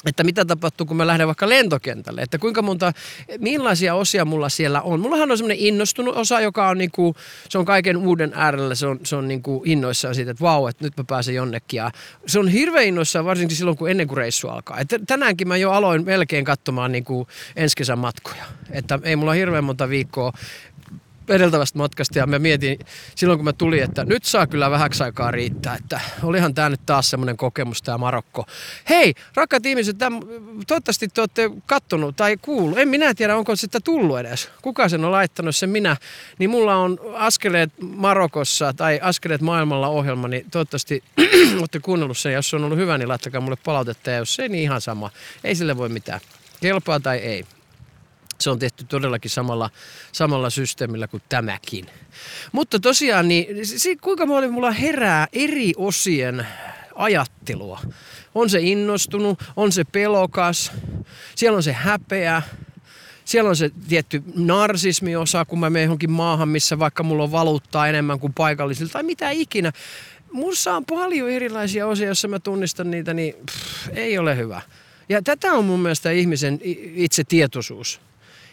että 0.06 0.25
mitä 0.25 0.44
tapahtuu, 0.44 0.87
kun 0.87 0.97
mä 0.97 1.06
lähden 1.06 1.26
vaikka 1.26 1.49
lentokentälle, 1.49 2.23
että 2.23 2.38
kuinka 2.38 2.62
monta, 2.62 2.92
millaisia 3.38 3.94
osia 3.94 4.25
mulla 4.25 4.49
siellä 4.49 4.82
on. 4.82 5.00
Mullahan 5.00 5.30
on 5.30 5.38
semmoinen 5.38 5.64
innostunut 5.66 6.16
osa, 6.16 6.40
joka 6.40 6.68
on 6.68 6.78
niinku, 6.78 7.16
se 7.49 7.59
on 7.59 7.64
kaiken 7.64 7.97
uuden 7.97 8.32
äärellä, 8.35 8.75
se 8.75 8.87
on, 8.87 9.00
se 9.04 9.16
on 9.16 9.28
niinku 9.28 9.62
innoissaan 9.66 10.14
siitä, 10.14 10.30
että 10.30 10.44
vau, 10.44 10.66
että 10.66 10.85
nyt 10.85 10.97
mä 10.97 11.04
pääsen 11.04 11.35
jonnekin. 11.35 11.76
Ja 11.76 11.90
se 12.26 12.38
on 12.38 12.49
hirveän 12.49 12.87
innoissaan 12.87 13.25
varsinkin 13.25 13.56
silloin, 13.56 13.76
kun 13.76 13.90
ennen 13.90 14.09
kuin 14.09 14.18
reissu 14.18 14.49
alkaa. 14.49 14.78
Et 14.78 14.88
tänäänkin 15.06 15.49
mä 15.49 15.56
jo 15.56 15.71
aloin 15.71 16.04
melkein 16.04 16.44
katsomaan 16.44 16.92
niinku 16.92 17.28
ensi 17.56 17.76
kesän 17.76 17.99
matkoja. 17.99 18.44
Että 18.71 18.99
ei 19.02 19.16
mulla 19.16 19.32
hirveän 19.32 19.64
monta 19.64 19.88
viikkoa 19.88 20.32
edeltävästä 21.28 21.78
matkasta 21.78 22.18
ja 22.18 22.26
mä 22.26 22.38
mietin 22.38 22.78
silloin 23.14 23.38
kun 23.38 23.44
mä 23.44 23.52
tulin, 23.52 23.82
että 23.82 24.04
nyt 24.04 24.24
saa 24.24 24.46
kyllä 24.46 24.70
vähäksi 24.70 25.02
aikaa 25.02 25.30
riittää, 25.30 25.74
että 25.74 26.00
olihan 26.22 26.54
tämä 26.54 26.70
nyt 26.70 26.80
taas 26.86 27.10
semmoinen 27.10 27.36
kokemus 27.36 27.82
tämä 27.82 27.98
Marokko. 27.98 28.46
Hei, 28.88 29.14
rakkaat 29.34 29.66
ihmiset, 29.66 29.98
tämän, 29.98 30.22
toivottavasti 30.66 31.08
te 31.08 31.20
olette 31.20 31.50
kattonut 31.66 32.16
tai 32.16 32.36
kuullut, 32.36 32.78
en 32.78 32.88
minä 32.88 33.14
tiedä 33.14 33.36
onko 33.36 33.56
sitä 33.56 33.80
tullut 33.80 34.18
edes, 34.18 34.50
kuka 34.62 34.88
sen 34.88 35.04
on 35.04 35.12
laittanut 35.12 35.56
sen 35.56 35.70
minä, 35.70 35.96
niin 36.38 36.50
mulla 36.50 36.76
on 36.76 36.98
askeleet 37.14 37.70
Marokossa 37.80 38.72
tai 38.72 39.00
askeleet 39.02 39.40
maailmalla 39.40 39.88
ohjelma, 39.88 40.28
niin 40.28 40.46
toivottavasti 40.50 41.04
olette 41.58 41.80
kuunnellut 41.80 42.18
sen, 42.18 42.32
jos 42.32 42.50
se 42.50 42.56
on 42.56 42.64
ollut 42.64 42.78
hyvä, 42.78 42.98
niin 42.98 43.08
laittakaa 43.08 43.40
mulle 43.40 43.56
palautetta. 43.64 44.10
Ja 44.10 44.16
jos 44.16 44.40
ei, 44.40 44.48
niin 44.48 44.62
ihan 44.62 44.80
sama, 44.80 45.10
ei 45.44 45.54
sille 45.54 45.76
voi 45.76 45.88
mitään, 45.88 46.20
kelpaa 46.60 47.00
tai 47.00 47.18
ei. 47.18 47.44
Se 48.42 48.50
on 48.50 48.58
tehty 48.58 48.84
todellakin 48.84 49.30
samalla, 49.30 49.70
samalla 50.12 50.50
systeemillä 50.50 51.08
kuin 51.08 51.22
tämäkin. 51.28 51.87
Mutta 52.52 52.80
tosiaan, 52.80 53.28
niin, 53.28 53.66
se, 53.66 53.96
kuinka 53.96 54.26
paljon 54.26 54.52
mulla 54.52 54.70
herää 54.70 55.28
eri 55.32 55.72
osien 55.76 56.46
ajattelua. 56.94 57.80
On 58.34 58.50
se 58.50 58.61
innostunut, 58.61 59.42
on 59.56 59.72
se 59.72 59.84
pelokas, 59.84 60.72
siellä 61.34 61.56
on 61.56 61.62
se 61.62 61.72
häpeä, 61.72 62.42
siellä 63.25 63.50
on 63.50 63.56
se 63.56 63.70
tietty 63.88 64.22
narsismiosa, 64.34 65.44
kun 65.44 65.61
mä 65.61 65.70
menen 65.70 65.87
johonkin 65.87 66.11
maahan, 66.11 66.49
missä 66.49 66.78
vaikka 66.78 67.02
mulla 67.02 67.22
on 67.22 67.32
valuuttaa 67.32 67.88
enemmän 67.88 68.20
kuin 68.20 68.34
paikallisilla 68.34 68.92
tai 68.92 69.02
mitä 69.02 69.30
ikinä. 69.30 69.72
Mussa 70.32 70.76
on 70.76 70.84
paljon 70.84 71.30
erilaisia 71.30 71.87
osia, 71.87 72.08
jos 72.08 72.26
mä 72.28 72.38
tunnistan 72.38 72.90
niitä, 72.90 73.14
niin 73.14 73.34
pff, 73.34 73.88
ei 73.94 74.18
ole 74.18 74.37
hyvä. 74.37 74.61
Ja 75.08 75.22
tätä 75.22 75.52
on 75.52 75.64
mun 75.64 75.80
mielestä 75.80 76.11
ihmisen 76.11 76.61
itse 76.94 77.25
tietoisuus 77.25 78.00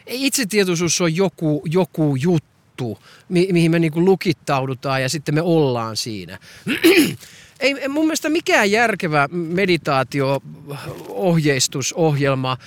itsetietoisuus 0.10 1.02
on 1.02 1.16
joku, 1.16 1.62
joku 1.66 2.16
juttu, 2.16 3.00
mi- 3.30 3.48
mihin 3.52 3.72
me 3.72 3.80
niinku 3.80 4.06
lukittaudutaan 4.06 5.02
ja 5.02 5.10
sitten 5.10 5.36
me 5.36 5.42
ollaan 5.42 5.98
siinä. 5.98 6.40
ei 7.60 7.88
mun 7.88 8.06
mielestä 8.06 8.30
mikään 8.30 8.72
järkevä 8.72 9.28
meditaatio, 9.32 10.42
ohjeistus, 11.08 11.94
ohjelma, 11.94 12.58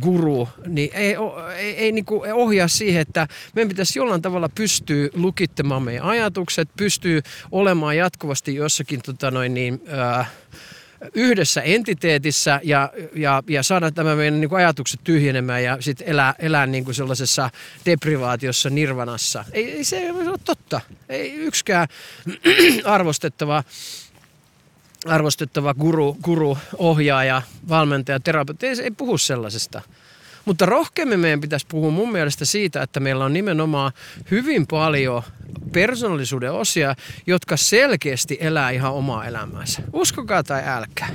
guru, 0.00 0.48
niin 0.66 0.90
ei, 0.94 1.16
ei, 1.56 1.76
ei 1.76 1.92
niinku 1.92 2.22
ohjaa 2.32 2.68
siihen, 2.68 3.02
että 3.02 3.28
meidän 3.54 3.68
pitäisi 3.68 3.98
jollain 3.98 4.22
tavalla 4.22 4.48
pystyä 4.48 5.08
lukittamaan 5.14 5.82
meidän 5.82 6.04
ajatukset, 6.04 6.68
pystyy 6.76 7.22
olemaan 7.52 7.96
jatkuvasti 7.96 8.54
jossakin 8.54 9.00
tota 9.02 9.30
noin 9.30 9.54
niin, 9.54 9.82
äh, 10.18 10.30
yhdessä 11.14 11.62
entiteetissä 11.62 12.60
ja, 12.62 12.92
ja, 13.14 13.42
ja 13.48 13.62
saada 13.62 13.90
tämä 13.90 14.14
meidän 14.16 14.40
niin 14.40 14.48
kuin 14.48 14.58
ajatukset 14.58 15.00
tyhjenemään 15.04 15.64
ja 15.64 15.76
sitten 15.80 16.08
elää, 16.08 16.34
elää 16.38 16.66
niin 16.66 16.84
kuin 16.84 16.94
sellaisessa 16.94 17.50
deprivaatiossa, 17.86 18.70
nirvanassa. 18.70 19.44
Ei, 19.52 19.70
ei 19.70 19.84
se 19.84 20.12
ole 20.12 20.38
totta. 20.44 20.80
Ei 21.08 21.32
yksikään 21.32 21.88
arvostettava 22.84 23.64
arvostettava 25.06 25.74
guru, 25.74 26.16
guru, 26.22 26.58
ohjaaja, 26.76 27.42
valmentaja, 27.68 28.20
terapeutti 28.20 28.66
ei, 28.66 28.74
ei 28.82 28.90
puhu 28.90 29.18
sellaisesta. 29.18 29.82
Mutta 30.44 30.66
rohkeammin 30.66 31.20
meidän 31.20 31.40
pitäisi 31.40 31.66
puhua 31.68 31.90
mun 31.90 32.12
mielestä 32.12 32.44
siitä, 32.44 32.82
että 32.82 33.00
meillä 33.00 33.24
on 33.24 33.32
nimenomaan 33.32 33.92
hyvin 34.30 34.66
paljon 34.66 35.22
persoonallisuuden 35.72 36.52
osia, 36.52 36.94
jotka 37.26 37.56
selkeästi 37.56 38.38
elää 38.40 38.70
ihan 38.70 38.92
omaa 38.92 39.26
elämäänsä. 39.26 39.82
Uskokaa 39.92 40.42
tai 40.42 40.62
älkää. 40.66 41.08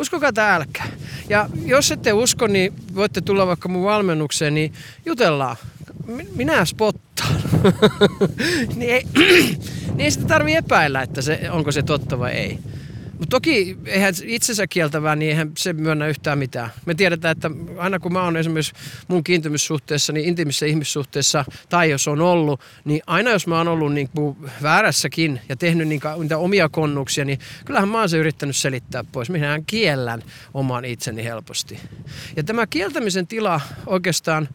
Uskokaa 0.00 0.32
tai 0.32 0.50
älkää. 0.50 0.86
Ja 1.28 1.48
jos 1.64 1.92
ette 1.92 2.12
usko, 2.12 2.46
niin 2.46 2.72
voitte 2.94 3.20
tulla 3.20 3.46
vaikka 3.46 3.68
mun 3.68 3.84
valmennukseen, 3.84 4.54
niin 4.54 4.72
jutellaan. 5.06 5.56
Minä 6.36 6.64
spottaan. 6.64 7.34
niin, 8.76 8.90
ei, 8.90 9.02
niin 9.94 10.00
ei 10.00 10.10
sitä 10.10 10.26
tarvi 10.26 10.54
epäillä, 10.54 11.02
että 11.02 11.22
se, 11.22 11.50
onko 11.50 11.72
se 11.72 11.82
totta 11.82 12.18
vai 12.18 12.32
ei. 12.32 12.58
Mutta 13.18 13.30
toki 13.30 13.78
eihän 13.84 14.14
itsensä 14.24 14.66
kieltävää, 14.66 15.16
niin 15.16 15.30
eihän 15.30 15.52
se 15.58 15.72
myönnä 15.72 16.06
yhtään 16.08 16.38
mitään. 16.38 16.70
Me 16.86 16.94
tiedetään, 16.94 17.32
että 17.32 17.50
aina 17.78 17.98
kun 17.98 18.12
mä 18.12 18.22
oon 18.22 18.36
esimerkiksi 18.36 18.72
mun 19.08 19.24
kiintymyssuhteessa, 19.24 20.12
niin 20.12 20.28
intiimissä 20.28 20.66
ihmissuhteessa, 20.66 21.44
tai 21.68 21.90
jos 21.90 22.08
on 22.08 22.20
ollut, 22.20 22.60
niin 22.84 23.02
aina 23.06 23.30
jos 23.30 23.46
mä 23.46 23.58
oon 23.58 23.68
ollut 23.68 23.92
niin 23.92 24.08
kuin 24.08 24.36
väärässäkin 24.62 25.40
ja 25.48 25.56
tehnyt 25.56 25.88
niitä 25.88 26.38
omia 26.38 26.68
konnuksia, 26.68 27.24
niin 27.24 27.38
kyllähän 27.64 27.88
mä 27.88 27.98
oon 27.98 28.08
se 28.08 28.16
yrittänyt 28.16 28.56
selittää 28.56 29.04
pois. 29.12 29.30
Minähän 29.30 29.64
kiellän 29.66 30.22
oman 30.54 30.84
itseni 30.84 31.24
helposti. 31.24 31.80
Ja 32.36 32.42
tämä 32.42 32.66
kieltämisen 32.66 33.26
tila 33.26 33.60
oikeastaan 33.86 34.48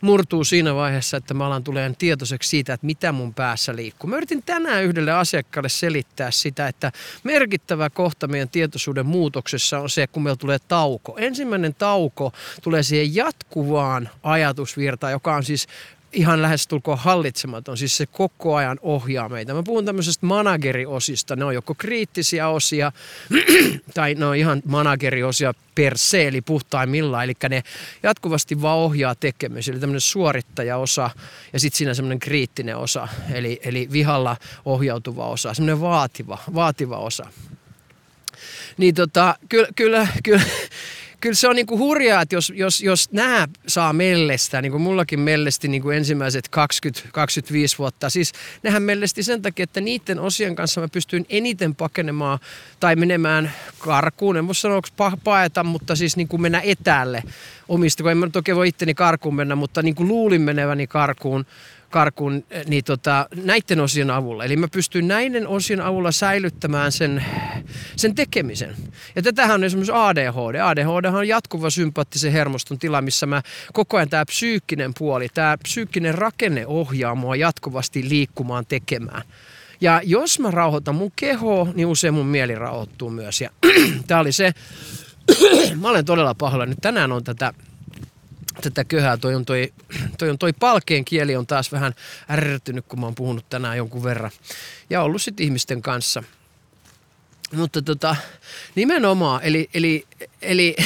murtuu 0.00 0.44
siinä 0.44 0.74
vaiheessa, 0.74 1.16
että 1.16 1.34
mä 1.34 1.46
alan 1.46 1.64
tulee 1.64 1.92
tietoiseksi 1.98 2.48
siitä, 2.48 2.74
että 2.74 2.86
mitä 2.86 3.12
mun 3.12 3.34
päässä 3.34 3.76
liikkuu. 3.76 4.10
Mä 4.10 4.16
yritin 4.16 4.42
tänään 4.42 4.84
yhdelle 4.84 5.12
asiakkaalle 5.12 5.68
selittää 5.68 6.30
sitä, 6.30 6.68
että 6.68 6.92
merkittävä 7.24 7.90
kohta 8.04 8.28
meidän 8.28 8.48
tietoisuuden 8.48 9.06
muutoksessa 9.06 9.80
on 9.80 9.90
se, 9.90 10.06
kun 10.06 10.22
meillä 10.22 10.36
tulee 10.36 10.58
tauko. 10.68 11.16
Ensimmäinen 11.18 11.74
tauko 11.74 12.32
tulee 12.62 12.82
siihen 12.82 13.14
jatkuvaan 13.14 14.08
ajatusvirtaan, 14.22 15.12
joka 15.12 15.34
on 15.34 15.44
siis 15.44 15.66
ihan 16.12 16.42
lähestulkoon 16.42 16.98
hallitsematon, 16.98 17.76
siis 17.76 17.96
se 17.96 18.06
koko 18.06 18.56
ajan 18.56 18.78
ohjaa 18.82 19.28
meitä. 19.28 19.54
Mä 19.54 19.62
puhun 19.62 19.84
tämmöisestä 19.84 20.26
manageriosista, 20.26 21.36
ne 21.36 21.44
on 21.44 21.54
joko 21.54 21.74
kriittisiä 21.74 22.48
osia 22.48 22.92
tai 23.94 24.14
ne 24.14 24.26
on 24.26 24.36
ihan 24.36 24.62
manageriosia 24.66 25.54
per 25.74 25.98
se, 25.98 26.28
eli 26.28 26.40
puhtaimmillaan, 26.40 27.24
eli 27.24 27.34
ne 27.48 27.62
jatkuvasti 28.02 28.62
vaan 28.62 28.78
ohjaa 28.78 29.14
tekemistä, 29.14 29.72
eli 29.72 29.80
tämmöinen 29.80 30.00
suorittajaosa 30.00 31.10
ja 31.52 31.60
sitten 31.60 31.78
siinä 31.78 31.94
semmoinen 31.94 32.20
kriittinen 32.20 32.76
osa, 32.76 33.08
eli, 33.32 33.60
eli 33.64 33.88
vihalla 33.92 34.36
ohjautuva 34.64 35.26
osa, 35.26 35.54
semmoinen 35.54 35.80
vaativa, 35.80 36.38
vaativa 36.54 36.98
osa. 36.98 37.26
Niin 38.76 38.94
tota, 38.94 39.36
kyllä, 39.48 39.68
kyllä, 39.76 40.08
kyllä 40.22 40.42
kyllä 41.24 41.34
se 41.34 41.48
on 41.48 41.56
niinku 41.56 41.78
hurjaa, 41.78 42.22
että 42.22 42.34
jos, 42.34 42.52
jos, 42.56 42.80
jos 42.80 43.12
nämä 43.12 43.48
saa 43.66 43.92
mellestä, 43.92 44.62
niin 44.62 44.72
kuin 44.72 44.82
mullakin 44.82 45.20
mellesti 45.20 45.68
niin 45.68 45.82
kuin 45.82 45.96
ensimmäiset 45.96 46.48
20-25 46.56 46.58
vuotta. 47.78 48.10
Siis 48.10 48.32
nehän 48.62 48.82
mellesti 48.82 49.22
sen 49.22 49.42
takia, 49.42 49.62
että 49.62 49.80
niiden 49.80 50.20
osien 50.20 50.56
kanssa 50.56 50.80
mä 50.80 50.88
pystyin 50.88 51.26
eniten 51.28 51.74
pakenemaan 51.74 52.38
tai 52.80 52.96
menemään 52.96 53.52
karkuun. 53.78 54.36
En 54.36 54.46
voi 54.46 54.54
sanoa, 54.54 54.76
onko 54.76 55.16
paeta, 55.24 55.64
mutta 55.64 55.96
siis 55.96 56.16
niin 56.16 56.28
kuin 56.28 56.42
mennä 56.42 56.60
etäälle 56.64 57.22
omista, 57.68 58.02
kun 58.02 58.12
en 58.12 58.18
mä 58.18 58.30
toki 58.30 58.56
voi 58.56 58.68
itteni 58.68 58.94
karkuun 58.94 59.34
mennä, 59.34 59.54
mutta 59.54 59.82
niin 59.82 59.94
kuin 59.94 60.08
luulin 60.08 60.42
meneväni 60.42 60.86
karkuun 60.86 61.46
karkuun 61.94 62.44
eh, 62.50 62.66
niin 62.66 62.84
tota, 62.84 63.26
näiden 63.44 63.80
osien 63.80 64.10
avulla. 64.10 64.44
Eli 64.44 64.56
mä 64.56 64.68
pystyn 64.68 65.08
näiden 65.08 65.48
osien 65.48 65.80
avulla 65.80 66.12
säilyttämään 66.12 66.92
sen, 66.92 67.24
sen 67.96 68.14
tekemisen. 68.14 68.76
Ja 69.16 69.22
tätähän 69.22 69.54
on 69.54 69.64
esimerkiksi 69.64 69.92
ADHD. 69.94 70.60
ADHD 70.60 71.04
on 71.04 71.28
jatkuva 71.28 71.70
sympaattisen 71.70 72.32
hermoston 72.32 72.78
tila, 72.78 73.02
missä 73.02 73.26
mä 73.26 73.42
koko 73.72 73.96
ajan 73.96 74.08
tämä 74.08 74.24
psyykkinen 74.24 74.92
puoli, 74.98 75.28
tämä 75.34 75.56
psyykkinen 75.62 76.14
rakenne 76.14 76.66
ohjaa 76.66 77.14
mua 77.14 77.36
jatkuvasti 77.36 78.08
liikkumaan 78.08 78.66
tekemään. 78.66 79.22
Ja 79.80 80.00
jos 80.04 80.38
mä 80.38 80.50
rauhoitan 80.50 80.94
mun 80.94 81.12
kehoa, 81.16 81.66
niin 81.74 81.86
usein 81.86 82.14
mun 82.14 82.26
mieli 82.26 82.54
rauhoittuu 82.54 83.10
myös. 83.10 83.40
Ja 83.40 83.50
tää 84.06 84.20
oli 84.20 84.32
se, 84.32 84.52
mä 85.80 85.88
olen 85.88 86.04
todella. 86.04 86.66
Nyt 86.66 86.78
tänään 86.80 87.12
on 87.12 87.24
tätä 87.24 87.52
tätä 88.60 88.84
köhää. 88.84 89.16
Toi 89.16 89.34
on 89.34 89.44
toi, 89.44 89.72
toi, 90.18 90.30
on 90.30 90.38
toi 90.38 90.52
palkeen 90.52 91.04
kieli 91.04 91.36
on 91.36 91.46
taas 91.46 91.72
vähän 91.72 91.94
ärtynyt, 92.30 92.84
kun 92.88 93.00
mä 93.00 93.06
oon 93.06 93.14
puhunut 93.14 93.48
tänään 93.48 93.76
jonkun 93.76 94.04
verran. 94.04 94.30
Ja 94.90 95.02
ollut 95.02 95.22
sitten 95.22 95.44
ihmisten 95.44 95.82
kanssa. 95.82 96.22
Mutta 97.52 97.82
tota, 97.82 98.16
nimenomaan, 98.74 99.42
eli, 99.42 99.70
eli, 99.74 100.06
eli 100.42 100.76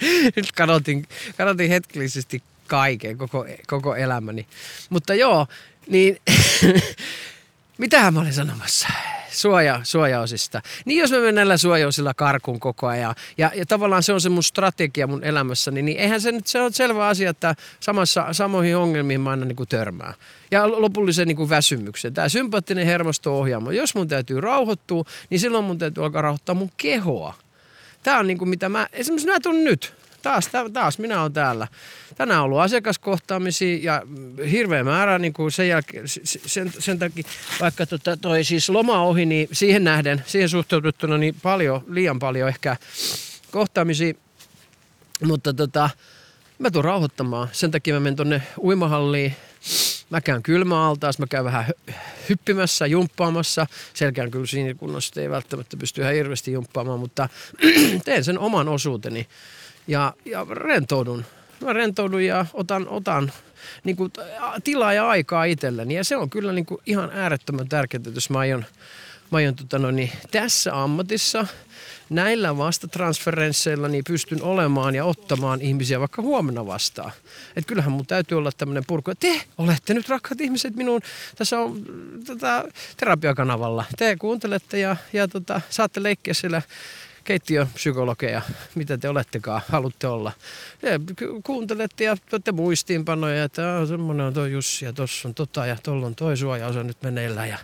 nyt 0.36 0.52
kadotin, 0.52 1.08
kadotin 1.36 1.70
hetkellisesti 1.70 2.42
kaiken, 2.66 3.18
koko, 3.18 3.46
koko 3.66 3.96
elämäni. 3.96 4.46
Mutta 4.90 5.14
joo, 5.14 5.46
niin 5.86 6.20
mitähän 7.78 8.14
mä 8.14 8.20
olin 8.20 8.34
sanomassa? 8.34 8.88
Suoja, 9.34 9.80
suojaosista. 9.82 10.62
Niin 10.84 10.98
jos 10.98 11.10
mä 11.10 11.18
menen 11.18 11.34
näillä 11.34 11.56
suojaosilla 11.56 12.14
karkuun 12.14 12.60
koko 12.60 12.86
ajan, 12.86 13.14
ja, 13.38 13.50
ja 13.54 13.66
tavallaan 13.66 14.02
se 14.02 14.12
on 14.12 14.20
se 14.20 14.28
mun 14.28 14.42
strategia 14.42 15.06
mun 15.06 15.24
elämässäni, 15.24 15.82
niin 15.82 15.98
eihän 15.98 16.20
se 16.20 16.32
nyt 16.32 16.46
se 16.46 16.60
on 16.60 16.72
selvä 16.72 17.06
asia, 17.06 17.30
että 17.30 17.54
samassa, 17.80 18.26
samoihin 18.32 18.76
ongelmiin 18.76 19.20
mä 19.20 19.30
aina 19.30 19.44
niin 19.44 19.56
kuin 19.56 19.68
törmään. 19.68 20.14
Ja 20.50 20.70
lopullisen 20.70 21.28
niin 21.28 21.36
kuin 21.36 21.50
väsymyksen. 21.50 22.14
Tämä 22.14 22.28
sympaattinen 22.28 22.86
hermosto-ohjaamo. 22.86 23.70
Jos 23.70 23.94
mun 23.94 24.08
täytyy 24.08 24.40
rauhoittua, 24.40 25.04
niin 25.30 25.40
silloin 25.40 25.64
mun 25.64 25.78
täytyy 25.78 26.04
alkaa 26.04 26.22
rauhoittaa 26.22 26.54
mun 26.54 26.70
kehoa. 26.76 27.34
Tämä 28.02 28.18
on 28.18 28.26
niin 28.26 28.38
kuin 28.38 28.48
mitä 28.48 28.68
mä, 28.68 28.86
esimerkiksi 28.92 29.28
näet 29.28 29.46
on 29.46 29.64
nyt 29.64 29.94
taas, 30.22 30.50
taas 30.72 30.98
minä 30.98 31.22
olen 31.22 31.32
täällä. 31.32 31.68
Tänään 32.14 32.40
on 32.40 32.44
ollut 32.44 32.60
asiakaskohtaamisia 32.60 33.78
ja 33.82 34.02
hirveä 34.50 34.84
määrä 34.84 35.18
niin 35.18 35.32
kuin 35.32 35.52
sen, 35.52 35.68
jälkeen, 35.68 36.04
sen, 36.46 36.72
sen 36.78 36.98
takia, 36.98 37.24
vaikka 37.60 37.86
tota, 37.86 38.16
toi 38.16 38.44
siis 38.44 38.70
loma 38.70 39.02
ohi, 39.02 39.26
niin 39.26 39.48
siihen 39.52 39.84
nähden, 39.84 40.24
siihen 40.26 40.48
suhteutettuna 40.48 41.18
niin 41.18 41.36
paljon, 41.42 41.84
liian 41.88 42.18
paljon 42.18 42.48
ehkä 42.48 42.76
kohtaamisia. 43.50 44.14
Mutta 45.24 45.54
tota, 45.54 45.90
mä 46.58 46.70
tuun 46.70 46.84
rauhoittamaan. 46.84 47.48
Sen 47.52 47.70
takia 47.70 47.94
mä 47.94 48.00
menen 48.00 48.16
tonne 48.16 48.42
uimahalliin. 48.58 49.36
Mä 50.10 50.20
käyn 50.20 50.42
kylmäaltaassa, 50.42 51.22
mä 51.22 51.26
käyn 51.26 51.44
vähän 51.44 51.66
hyppimässä, 52.28 52.86
jumppaamassa. 52.86 53.66
Selkään 53.94 54.30
kyllä 54.30 54.46
siinä 54.46 54.74
kunnossa 54.74 55.20
ei 55.20 55.30
välttämättä 55.30 55.76
pysty 55.76 56.00
ihan 56.00 56.14
hirveästi 56.14 56.52
jumppaamaan, 56.52 57.00
mutta 57.00 57.28
teen 58.04 58.24
sen 58.24 58.38
oman 58.38 58.68
osuuteni 58.68 59.26
ja, 59.86 60.12
ja 60.24 60.46
rentoudun. 60.50 61.24
Mä 61.60 61.72
rentoudun 61.72 62.24
ja 62.24 62.46
otan, 62.52 62.88
otan 62.88 63.32
niin 63.84 63.96
kuin, 63.96 64.12
tilaa 64.64 64.92
ja 64.92 65.08
aikaa 65.08 65.44
itselleni. 65.44 65.94
Ja 65.94 66.04
se 66.04 66.16
on 66.16 66.30
kyllä 66.30 66.52
niin 66.52 66.66
kuin, 66.66 66.80
ihan 66.86 67.10
äärettömän 67.12 67.68
tärkeää, 67.68 68.02
jos 68.14 68.30
mä 68.30 68.38
aion, 68.38 68.64
mä 69.30 69.38
aion 69.38 69.54
tota, 69.54 69.78
no, 69.78 69.90
niin, 69.90 70.12
tässä 70.30 70.82
ammatissa 70.82 71.46
näillä 72.10 72.56
vastatransferensseilla 72.56 73.88
niin 73.88 74.04
pystyn 74.06 74.42
olemaan 74.42 74.94
ja 74.94 75.04
ottamaan 75.04 75.60
ihmisiä 75.60 76.00
vaikka 76.00 76.22
huomenna 76.22 76.66
vastaan. 76.66 77.12
Että 77.56 77.68
kyllähän 77.68 77.92
mun 77.92 78.06
täytyy 78.06 78.38
olla 78.38 78.50
tämmöinen 78.52 78.84
purku. 78.86 79.12
Te 79.14 79.40
olette 79.58 79.94
nyt 79.94 80.08
rakkaat 80.08 80.40
ihmiset 80.40 80.76
minun, 80.76 81.00
tässä 81.36 81.60
on 81.60 81.82
tota, 82.26 82.64
terapiakanavalla. 82.96 83.84
Te 83.98 84.16
kuuntelette 84.16 84.78
ja, 84.78 84.96
ja 85.12 85.28
tota, 85.28 85.60
saatte 85.70 86.02
leikkiä 86.02 86.34
siellä 86.34 86.62
keittiöpsykologeja, 87.24 88.42
mitä 88.74 88.98
te 88.98 89.08
olettekaan, 89.08 89.62
haluatte 89.68 90.06
olla. 90.06 90.32
Ja 90.82 90.90
kuuntelette 91.44 92.04
ja 92.04 92.16
tuotte 92.30 92.52
muistiinpanoja, 92.52 93.44
että 93.44 93.86
semmoinen 93.88 94.26
on 94.26 94.34
tuo 94.34 94.46
Jussi 94.46 94.84
ja 94.84 94.92
tuossa 94.92 95.28
on 95.28 95.34
tota 95.34 95.66
ja 95.66 95.76
tuolla 95.82 96.06
on 96.06 96.14
toi 96.14 96.36
suojaosa 96.36 96.82
nyt 96.82 97.02
meneillään 97.02 97.48
ja 97.48 97.58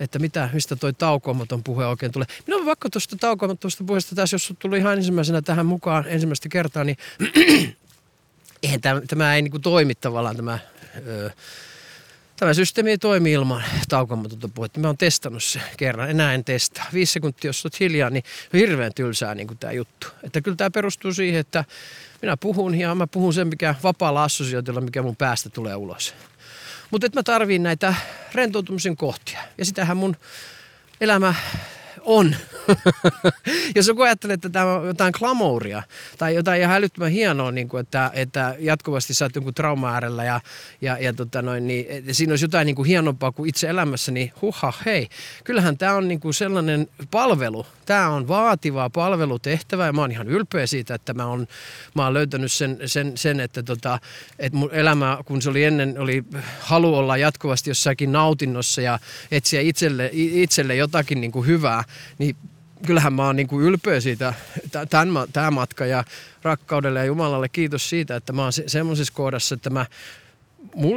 että 0.00 0.18
mitä, 0.18 0.48
mistä 0.52 0.76
toi 0.76 0.92
taukoamaton 0.92 1.64
puhe 1.64 1.86
oikein 1.86 2.12
tulee. 2.12 2.26
Minä 2.46 2.56
olen 2.56 2.66
vaikka 2.66 2.90
tuosta 2.90 3.16
taukoamattomasta 3.16 3.84
puheesta 3.84 4.14
tässä, 4.14 4.34
jos 4.34 4.54
tuli 4.58 4.78
ihan 4.78 4.96
ensimmäisenä 4.96 5.42
tähän 5.42 5.66
mukaan 5.66 6.04
ensimmäistä 6.08 6.48
kertaa, 6.48 6.84
niin 6.84 6.96
eihän 8.62 8.80
tämä, 8.80 9.00
tämä 9.00 9.34
ei 9.34 9.42
niin 9.42 9.50
kuin 9.50 9.62
toimi 9.62 9.94
tavallaan 9.94 10.36
tämä 10.36 10.58
öö, 11.06 11.30
Tämä 12.40 12.54
systeemi 12.54 12.90
ei 12.90 12.98
toimi 12.98 13.32
ilman 13.32 13.64
taukomatonta 13.88 14.48
puhetta. 14.48 14.80
Mä 14.80 14.86
oon 14.86 14.96
testannut 14.96 15.42
se 15.42 15.60
kerran, 15.76 16.10
enää 16.10 16.34
en 16.34 16.44
testaa. 16.44 16.84
Viisi 16.92 17.12
sekuntia, 17.12 17.48
jos 17.48 17.64
olet 17.64 17.80
hiljaa, 17.80 18.10
niin 18.10 18.24
on 18.54 18.60
hirveän 18.60 18.92
tylsää 18.94 19.34
niin 19.34 19.58
tämä 19.60 19.72
juttu. 19.72 20.06
Että 20.22 20.40
kyllä 20.40 20.56
tämä 20.56 20.70
perustuu 20.70 21.12
siihen, 21.12 21.40
että 21.40 21.64
minä 22.22 22.36
puhun 22.36 22.74
ja 22.74 22.94
mä 22.94 23.06
puhun 23.06 23.34
sen, 23.34 23.48
mikä 23.48 23.74
vapaalla 23.82 24.24
assosiaatiolla, 24.24 24.80
mikä 24.80 25.02
mun 25.02 25.16
päästä 25.16 25.50
tulee 25.50 25.74
ulos. 25.74 26.14
Mutta 26.90 27.06
että 27.06 27.18
mä 27.18 27.22
tarviin 27.22 27.62
näitä 27.62 27.94
rentoutumisen 28.34 28.96
kohtia. 28.96 29.40
Ja 29.58 29.64
sitähän 29.64 29.96
mun 29.96 30.16
elämä 31.00 31.34
on. 32.04 32.36
Jos 33.76 33.88
joku 33.88 34.02
ajattelee, 34.02 34.34
että 34.34 34.50
tämä 34.50 34.74
on 34.74 34.86
jotain 34.86 35.14
glamouria 35.18 35.82
tai 36.18 36.34
jotain 36.34 36.60
ihan 36.60 36.76
älyttömän 36.76 37.10
hienoa, 37.10 37.50
niin 37.50 37.68
kuin, 37.68 37.80
että, 37.80 38.10
että 38.14 38.56
jatkuvasti 38.58 39.14
sä 39.14 39.24
oot 39.24 39.34
jonkun 39.34 39.54
trauma 39.54 39.92
äärellä 39.92 40.24
ja, 40.24 40.40
ja, 40.80 40.98
ja 40.98 41.12
tota 41.12 41.42
noin, 41.42 41.66
niin, 41.66 41.86
siinä 42.12 42.32
olisi 42.32 42.44
jotain 42.44 42.66
niin 42.66 42.76
kuin 42.76 42.86
hienompaa 42.86 43.32
kuin 43.32 43.48
itse 43.48 43.68
elämässä, 43.68 44.12
niin 44.12 44.32
huha, 44.42 44.72
hei. 44.86 45.08
Kyllähän 45.44 45.78
tämä 45.78 45.94
on 45.94 46.08
niin 46.08 46.20
kuin 46.20 46.34
sellainen 46.34 46.88
palvelu. 47.10 47.66
Tämä 47.86 48.08
on 48.08 48.28
vaativaa 48.28 48.90
palvelutehtävää 48.90 49.86
ja 49.86 49.92
mä 49.92 50.00
oon 50.00 50.10
ihan 50.10 50.28
ylpeä 50.28 50.66
siitä, 50.66 50.94
että 50.94 51.14
mä 51.14 51.26
oon, 51.26 51.46
mä 51.94 52.04
oon 52.04 52.14
löytänyt 52.14 52.52
sen, 52.52 52.78
sen, 52.86 53.12
sen 53.16 53.40
että, 53.40 53.62
tota, 53.62 53.98
että 54.38 54.58
mun 54.58 54.70
elämä, 54.72 55.18
kun 55.24 55.42
se 55.42 55.50
oli 55.50 55.64
ennen, 55.64 55.98
oli 55.98 56.24
halu 56.60 56.94
olla 56.94 57.16
jatkuvasti 57.16 57.70
jossakin 57.70 58.12
nautinnossa 58.12 58.80
ja 58.80 58.98
etsiä 59.30 59.60
itselle, 59.60 60.10
itselle 60.12 60.76
jotakin 60.76 61.20
niin 61.20 61.32
kuin 61.32 61.46
hyvää, 61.46 61.84
niin 62.18 62.36
kyllähän 62.86 63.12
mä 63.12 63.26
oon 63.26 63.36
niin 63.36 63.48
kuin 63.48 63.64
ylpeä 63.64 64.00
siitä, 64.00 64.34
tämä 65.32 65.50
matka 65.50 65.86
ja 65.86 66.04
rakkaudelle 66.42 66.98
ja 66.98 67.04
Jumalalle 67.04 67.48
kiitos 67.48 67.90
siitä, 67.90 68.16
että 68.16 68.32
mä 68.32 68.42
oon 68.42 68.52
se, 68.52 68.64
semmoisessa 68.66 69.12
kohdassa, 69.12 69.54
että 69.54 69.70
mä 69.70 69.86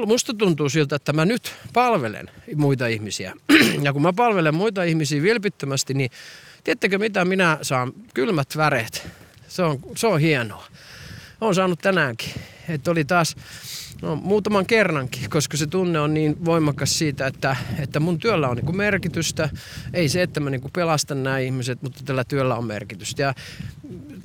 musta 0.06 0.34
tuntuu 0.34 0.70
siltä, 0.70 0.96
että 0.96 1.14
mä 1.14 1.26
nyt 1.26 1.56
palvelen 1.74 2.30
muita 2.56 2.88
ihmisiä. 2.88 3.34
Ja 3.84 3.94
kun 3.94 4.02
mä 4.02 4.14
palvelen 4.14 4.56
muita 4.56 4.84
ihmisiä 4.84 5.22
vilpittömästi, 5.22 5.94
niin 5.94 6.12
tiedättekö 6.64 7.00
mitä 7.00 7.26
minä 7.26 7.58
saan? 7.62 7.94
Kylmät 8.14 8.58
väreet. 8.58 9.08
Se 9.48 9.64
on, 9.64 9.80
se 9.96 10.08
on 10.08 10.20
hienoa. 10.20 10.68
Olen 11.42 11.56
saanut 11.56 11.80
tänäänkin. 11.80 12.34
Että 12.70 12.92
oli 12.92 13.06
taas 13.06 13.36
No, 14.04 14.16
muutaman 14.16 14.66
kerrankin, 14.66 15.30
koska 15.30 15.58
se 15.58 15.68
tunne 15.68 16.00
on 16.00 16.14
niin 16.14 16.46
voimakas 16.46 16.98
siitä, 17.00 17.28
että, 17.28 17.56
että 17.80 18.00
mun 18.00 18.20
työllä 18.20 18.50
on 18.50 18.58
niin 18.58 18.78
merkitystä. 18.78 19.50
Ei 19.94 20.10
se, 20.10 20.22
että 20.22 20.40
mä 20.40 20.50
niin 20.50 20.62
pelastan 20.74 21.24
nämä 21.24 21.40
ihmiset, 21.40 21.82
mutta 21.82 22.04
tällä 22.06 22.24
työllä 22.24 22.56
on 22.56 22.66
merkitystä. 22.66 23.22
Ja 23.22 23.34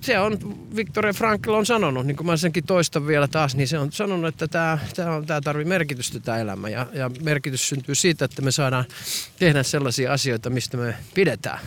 se 0.00 0.18
on, 0.18 0.38
Viktor 0.76 1.14
Frankl 1.14 1.52
on 1.52 1.66
sanonut, 1.66 2.06
niin 2.06 2.16
kuin 2.16 2.26
mä 2.26 2.36
senkin 2.36 2.64
toistan 2.64 3.06
vielä 3.06 3.28
taas, 3.28 3.56
niin 3.56 3.68
se 3.68 3.78
on 3.78 3.92
sanonut, 3.92 4.28
että 4.28 4.48
tämä, 4.48 4.78
tämä, 4.96 5.14
on, 5.14 5.26
tämä 5.26 5.40
tarvii 5.40 5.64
merkitystä 5.64 6.20
tämä 6.20 6.38
elämä. 6.38 6.68
Ja, 6.68 6.86
ja 6.92 7.10
merkitys 7.22 7.68
syntyy 7.68 7.94
siitä, 7.94 8.24
että 8.24 8.42
me 8.42 8.50
saadaan 8.50 8.84
tehdä 9.38 9.62
sellaisia 9.62 10.12
asioita, 10.12 10.50
mistä 10.50 10.76
me 10.76 10.94
pidetään. 11.14 11.60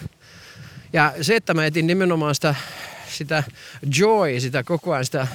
Ja 0.94 1.14
se, 1.22 1.36
että 1.36 1.54
mä 1.54 1.66
etin 1.66 1.88
nimenomaan 1.88 2.36
sitä, 2.36 2.56
sitä 3.10 3.44
joy, 3.98 4.40
sitä 4.40 4.64
koko 4.64 4.94
ajan 4.94 5.06
sitä 5.06 5.28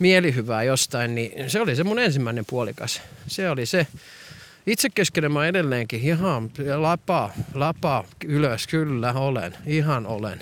mielihyvää 0.00 0.62
jostain, 0.62 1.14
niin 1.14 1.50
se 1.50 1.60
oli 1.60 1.76
se 1.76 1.84
mun 1.84 1.98
ensimmäinen 1.98 2.44
puolikas. 2.50 3.02
Se 3.26 3.50
oli 3.50 3.66
se. 3.66 3.86
Itsekeskeinen 4.66 5.32
mä 5.32 5.46
edelleenkin 5.46 6.00
ihan 6.00 6.50
lapaa, 6.76 7.32
lapaa 7.54 8.04
ylös, 8.24 8.66
kyllä 8.66 9.12
olen, 9.12 9.56
ihan 9.66 10.06
olen. 10.06 10.38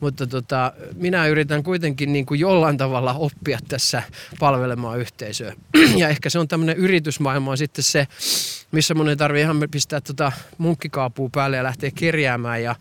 Mutta 0.00 0.26
tota, 0.26 0.72
minä 0.94 1.26
yritän 1.26 1.62
kuitenkin 1.62 2.12
niin 2.12 2.26
kuin 2.26 2.40
jollain 2.40 2.76
tavalla 2.76 3.12
oppia 3.14 3.58
tässä 3.68 4.02
palvelemaan 4.38 4.98
yhteisöä. 4.98 5.54
Ja 5.96 6.08
ehkä 6.08 6.30
se 6.30 6.38
on 6.38 6.48
tämmöinen 6.48 6.76
yritysmaailma 6.76 7.56
sitten 7.56 7.84
se, 7.84 8.06
missä 8.72 8.94
mun 8.94 9.08
ei 9.08 9.16
tarvitse 9.16 9.42
ihan 9.42 9.62
pistää 9.70 10.00
tota 10.00 10.32
munkkikaapua 10.58 11.28
päälle 11.32 11.56
ja 11.56 11.64
lähteä 11.64 11.90
kerjäämään 11.94 12.62
ja 12.62 12.74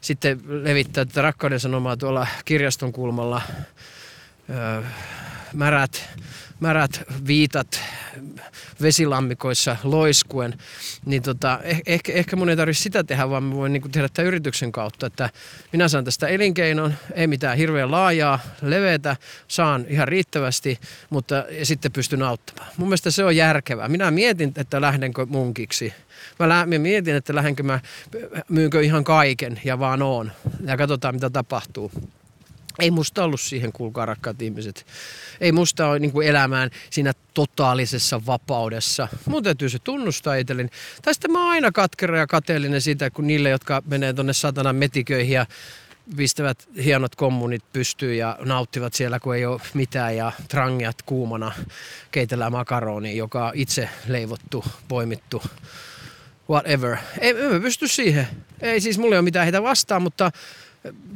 sitten 0.00 0.40
levittää 0.46 1.04
tätä 1.04 1.22
rakkauden 1.22 1.60
sanomaa 1.60 1.96
tuolla 1.96 2.26
kirjaston 2.44 2.92
kulmalla 2.92 3.42
öö, 4.50 4.82
märät, 5.54 6.08
märät 6.60 7.02
viitat 7.26 7.80
vesilammikoissa 8.82 9.76
loiskuen, 9.82 10.58
niin 11.04 11.22
tota, 11.22 11.60
eh, 11.62 11.82
ehkä, 11.86 12.12
ehkä 12.12 12.36
mun 12.36 12.48
ei 12.48 12.56
tarvitse 12.56 12.82
sitä 12.82 13.04
tehdä, 13.04 13.30
vaan 13.30 13.42
mä 13.42 13.54
voin 13.54 13.72
niin 13.72 13.90
tehdä 13.90 14.08
tämän 14.08 14.26
yrityksen 14.26 14.72
kautta, 14.72 15.06
että 15.06 15.30
minä 15.72 15.88
saan 15.88 16.04
tästä 16.04 16.28
elinkeinon, 16.28 16.94
ei 17.14 17.26
mitään 17.26 17.56
hirveän 17.56 17.90
laajaa, 17.90 18.38
leveätä, 18.62 19.16
saan 19.48 19.84
ihan 19.88 20.08
riittävästi, 20.08 20.78
mutta 21.10 21.44
sitten 21.62 21.92
pystyn 21.92 22.22
auttamaan. 22.22 22.70
Mun 22.76 22.88
mielestä 22.88 23.10
se 23.10 23.24
on 23.24 23.36
järkevää. 23.36 23.88
Minä 23.88 24.10
mietin, 24.10 24.52
että 24.56 24.80
lähdenkö 24.80 25.26
munkiksi. 25.26 25.92
Mä, 26.38 26.48
lä- 26.48 26.66
mä 26.66 26.78
mietin, 26.78 27.14
että 27.14 27.34
lähdenkö 27.34 27.62
mä, 27.62 27.80
myynkö 28.48 28.82
ihan 28.82 29.04
kaiken 29.04 29.60
ja 29.64 29.78
vaan 29.78 30.02
oon. 30.02 30.32
Ja 30.66 30.76
katsotaan, 30.76 31.14
mitä 31.14 31.30
tapahtuu. 31.30 31.92
Ei 32.78 32.90
musta 32.90 33.24
ollut 33.24 33.40
siihen, 33.40 33.72
kuulkaa 33.72 34.06
rakkaat 34.06 34.42
ihmiset. 34.42 34.86
Ei 35.40 35.52
musta 35.52 35.88
ole 35.88 35.98
niin 35.98 36.12
kuin 36.12 36.28
elämään 36.28 36.70
siinä 36.90 37.12
totaalisessa 37.34 38.26
vapaudessa. 38.26 39.08
Mun 39.26 39.42
täytyy 39.42 39.68
se 39.68 39.78
tunnustaa 39.78 40.34
itselleni. 40.34 40.68
Tästä 41.02 41.28
mä 41.28 41.38
oon 41.38 41.50
aina 41.50 41.72
katkera 41.72 42.18
ja 42.18 42.26
kateellinen 42.26 42.80
siitä, 42.80 43.10
kun 43.10 43.26
niille, 43.26 43.50
jotka 43.50 43.82
menee 43.86 44.12
tonne 44.12 44.32
satanan 44.32 44.76
metiköihin 44.76 45.34
ja 45.34 45.46
pistävät 46.16 46.68
hienot 46.84 47.14
kommunit 47.14 47.62
pystyyn 47.72 48.18
ja 48.18 48.38
nauttivat 48.40 48.94
siellä, 48.94 49.20
kun 49.20 49.36
ei 49.36 49.46
ole 49.46 49.60
mitään 49.74 50.16
ja 50.16 50.32
trangiat 50.48 51.02
kuumana 51.02 51.52
keitellään 52.10 52.52
makaroni, 52.52 53.16
joka 53.16 53.46
on 53.46 53.52
itse 53.54 53.88
leivottu, 54.08 54.64
poimittu, 54.88 55.42
whatever. 56.50 56.96
Ei, 57.20 57.34
mä 57.34 57.60
pysty 57.60 57.88
siihen. 57.88 58.26
Ei 58.60 58.80
siis 58.80 58.98
mulla 58.98 59.14
ei 59.14 59.18
ole 59.18 59.24
mitään 59.24 59.44
heitä 59.44 59.62
vastaan, 59.62 60.02
mutta 60.02 60.30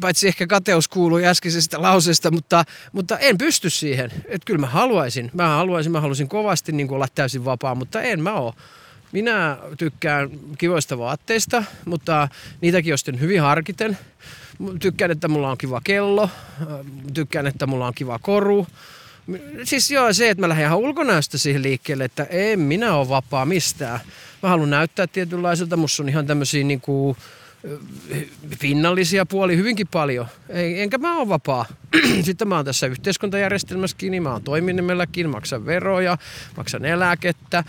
paitsi 0.01 0.29
ehkä 0.29 0.47
kateus 0.47 0.89
kuului 0.89 1.27
äskeisestä 1.27 1.83
lauseesta, 1.83 2.31
mutta, 2.31 2.65
mutta 2.93 3.19
en 3.19 3.39
pysty 3.39 3.71
siihen. 3.71 4.11
Että 4.25 4.45
kyllä 4.45 4.61
mä 4.61 4.67
haluaisin, 4.67 5.31
mä 5.35 5.49
haluaisin, 5.49 5.93
mä 5.93 6.01
haluaisin 6.01 6.29
kovasti 6.29 6.73
niin 6.73 6.91
olla 6.91 7.09
täysin 7.15 7.45
vapaa, 7.45 7.75
mutta 7.75 8.03
en 8.03 8.23
mä 8.23 8.33
oo. 8.33 8.55
Minä 9.13 9.59
tykkään 9.79 10.31
kivoista 10.59 10.99
vaatteista, 10.99 11.65
mutta 11.85 12.29
niitäkin 12.61 12.95
ostin 12.95 13.21
hyvin 13.21 13.41
harkiten. 13.41 13.99
Tykkään, 14.81 15.11
että 15.11 15.29
mulla 15.29 15.51
on 15.51 15.59
kiva 15.59 15.81
kello, 15.85 16.31
tykkään, 17.15 17.47
että 17.47 17.67
mulla 17.67 17.87
on 17.87 17.95
kiva 17.95 18.19
koru. 18.19 18.67
Siis 19.65 19.91
joo, 19.91 20.13
se, 20.13 20.31
että 20.31 20.41
mä 20.41 20.49
lähden 20.49 20.67
ihan 20.67 20.79
ulkonäöstä 20.79 21.39
siihen 21.39 21.63
liikkeelle, 21.63 22.05
että 22.05 22.25
en 22.25 22.61
minä 22.61 22.95
ole 22.95 23.09
vapaa 23.09 23.47
mistään. 23.47 24.01
Mä 24.43 24.49
haluan 24.49 24.71
näyttää 24.71 25.07
tietynlaiselta, 25.07 25.77
musta 25.77 26.03
on 26.03 26.09
ihan 26.09 26.27
tämmöisiä 26.27 26.65
niin 26.65 26.81
kuin, 26.81 27.17
pinnallisia 28.61 29.27
puoli 29.27 29.57
hyvinkin 29.57 29.87
paljon. 29.87 30.27
Enkä 30.49 30.99
mä 30.99 31.17
ole 31.17 31.29
vapaa. 31.29 31.67
Sitten 32.23 32.49
mä 32.49 32.57
oon 32.57 32.65
tässä 32.65 32.87
yhteiskuntajärjestelmässä 32.87 33.97
kiinni, 33.97 34.21
mä 34.21 34.33
oon 34.33 34.43
toiminimelläkin, 34.43 35.31
maksan 35.31 35.67
veroja, 35.67 36.19
maksan 36.57 36.85
eläkettä. 36.85 37.65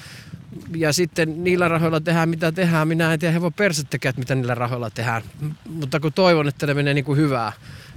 Ja 0.75 0.93
sitten 0.93 1.43
niillä 1.43 1.67
rahoilla 1.67 2.02
tehdään 2.02 2.30
mitä 2.30 2.52
tehdään. 2.52 2.88
Minä 2.88 3.13
en 3.13 3.19
tiedä 3.19 3.34
hevon 3.34 3.54
persettekään, 3.54 4.13
mitä 4.17 4.36
niillä 4.36 4.56
rahoilla 4.56 4.89
tehdään. 4.89 5.21
Mutta 5.69 5.99
kun 5.99 6.13
toivon, 6.13 6.47
että 6.47 6.67
ne 6.67 6.73
menee 6.73 6.93
niin 6.93 7.06
kuin 7.06 7.17
hyvää, 7.17 7.52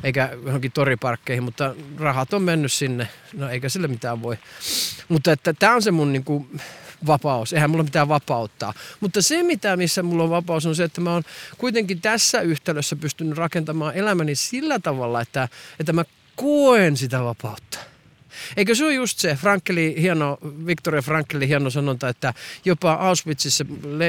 eikä 0.05 0.31
johonkin 0.47 0.73
toriparkkeihin, 0.73 1.45
mutta 1.45 1.75
rahat 1.99 2.33
on 2.33 2.43
mennyt 2.43 2.73
sinne. 2.73 3.09
No 3.37 3.49
eikä 3.49 3.69
sille 3.69 3.89
mitään 3.89 4.23
voi. 4.23 4.39
Mutta 5.09 5.33
että 5.33 5.53
tämä 5.53 5.75
on 5.75 5.83
se 5.83 5.91
mun 5.91 6.13
niin 6.13 6.25
kuin 6.25 6.61
vapaus. 7.07 7.53
Eihän 7.53 7.71
mulla 7.71 7.85
mitään 7.85 8.09
vapauttaa. 8.09 8.75
Mutta 9.01 9.23
se, 9.23 9.43
mitä 9.43 9.77
missä 9.77 10.03
mulla 10.03 10.23
on 10.23 10.31
vapaus, 10.31 10.67
on 10.67 10.77
se, 10.77 10.85
että 10.85 11.01
mä 11.01 11.13
oon 11.13 11.23
kuitenkin 11.59 12.01
tässä 12.01 12.41
yhtälössä 12.41 12.97
pystynyt 12.97 13.39
rakentamaan 13.39 13.95
elämäni 13.95 14.35
sillä 14.35 14.79
tavalla, 14.79 15.21
että, 15.21 15.49
että 15.81 15.93
mä 15.93 16.05
koen 16.37 16.97
sitä 16.97 17.25
vapautta. 17.25 17.79
Eikö 18.57 18.75
se 18.75 18.85
ole 18.85 18.95
just 18.95 19.19
se, 19.19 19.35
Frankeli, 19.35 19.95
hieno, 19.99 20.39
Victoria 20.67 21.03
Frankeli 21.03 21.49
hieno 21.49 21.71
sanonta, 21.71 22.09
että 22.09 22.35
jopa 22.65 22.93
Auschwitzissa 22.93 23.65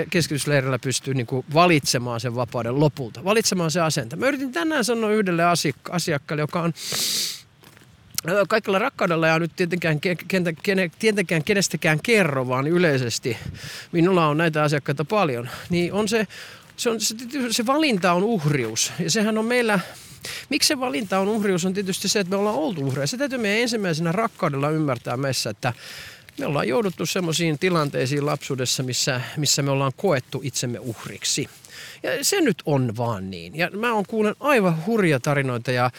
keskitysleirillä 0.10 0.80
pystyy 0.80 1.14
niin 1.14 1.28
valitsemaan 1.54 2.20
sen 2.20 2.36
vapauden 2.36 2.80
lopulta, 2.80 3.24
valitsemaan 3.24 3.72
se 3.72 3.82
asenta. 3.82 4.16
Mä 4.16 4.28
yritin 4.28 4.52
tänään 4.52 4.86
sanoa 4.86 5.12
yhdelle 5.12 5.44
asiakkaalle, 5.92 6.42
joka 6.42 6.62
on 6.62 6.74
kaikilla 8.48 8.80
rakkaudella 8.80 9.28
ja 9.28 9.40
nyt 9.40 9.52
tietenkään, 9.56 10.00
tietenkään 11.00 11.44
kenestäkään 11.44 12.00
kerro, 12.04 12.48
vaan 12.48 12.68
yleisesti. 12.68 13.38
Minulla 13.92 14.28
on 14.28 14.38
näitä 14.38 14.64
asiakkaita 14.64 15.06
paljon. 15.06 15.50
Niin 15.70 15.94
on 15.94 16.08
se, 16.10 16.28
se, 16.78 16.90
on, 16.90 17.02
se, 17.02 17.16
se 17.52 17.66
valinta 17.66 18.14
on 18.14 18.24
uhrius. 18.24 18.92
Ja 19.00 19.12
sehän 19.12 19.38
on 19.38 19.46
meillä, 19.46 19.80
miksi 20.50 20.68
se 20.68 20.80
valinta 20.80 21.20
on 21.20 21.28
uhrius, 21.28 21.66
on 21.66 21.74
tietysti 21.74 22.08
se, 22.08 22.20
että 22.20 22.30
me 22.30 22.36
ollaan 22.36 22.56
oltu 22.56 22.82
uhreja. 22.88 23.08
Se 23.08 23.18
täytyy 23.18 23.38
meidän 23.38 23.62
ensimmäisenä 23.62 24.12
rakkaudella 24.12 24.70
ymmärtää 24.70 25.18
meissä, 25.18 25.50
että 25.50 25.74
me 26.40 26.46
ollaan 26.46 26.68
jouduttu 26.68 27.06
semmoisiin 27.06 27.60
tilanteisiin 27.60 28.26
lapsuudessa, 28.26 28.84
missä, 28.84 29.22
missä 29.38 29.62
me 29.62 29.72
ollaan 29.72 29.92
koettu 29.98 30.42
itsemme 30.44 30.80
uhriksi. 30.80 31.50
Ja 32.04 32.24
se 32.24 32.42
nyt 32.42 32.64
on 32.66 32.98
vaan 32.98 33.32
niin. 33.32 33.56
Ja 33.56 33.70
mä 33.70 33.94
oon 33.94 34.06
kuulen 34.08 34.36
aivan 34.40 34.86
hurja 34.86 35.20
tarinoita 35.20 35.72
ja 35.72 35.92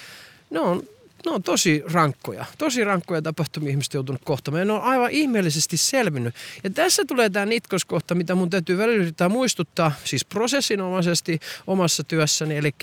ne 0.51 0.61
on 0.61 0.83
ne 1.25 1.31
on 1.31 1.43
tosi 1.43 1.83
rankkoja. 1.93 2.45
Tosi 2.59 2.85
rankkoja 2.85 3.23
tapahtumia 3.23 3.71
ihmiset 3.71 3.95
joutunut 3.95 4.23
kohtamaan. 4.25 4.61
Ja 4.61 4.65
ne 4.65 4.73
on 4.73 4.83
aivan 4.83 5.11
ihmeellisesti 5.11 5.77
selvinnyt. 5.77 6.35
Ja 6.65 6.71
tässä 6.71 7.05
tulee 7.05 7.31
tämä 7.31 7.47
nitkoskohta, 7.47 8.15
mitä 8.15 8.35
mun 8.35 8.51
täytyy 8.51 8.79
välillä 8.79 9.29
muistuttaa, 9.29 9.93
siis 10.05 10.25
prosessinomaisesti 10.25 11.41
omassa 11.67 12.05
työssäni. 12.05 12.57
Eli 12.57 12.75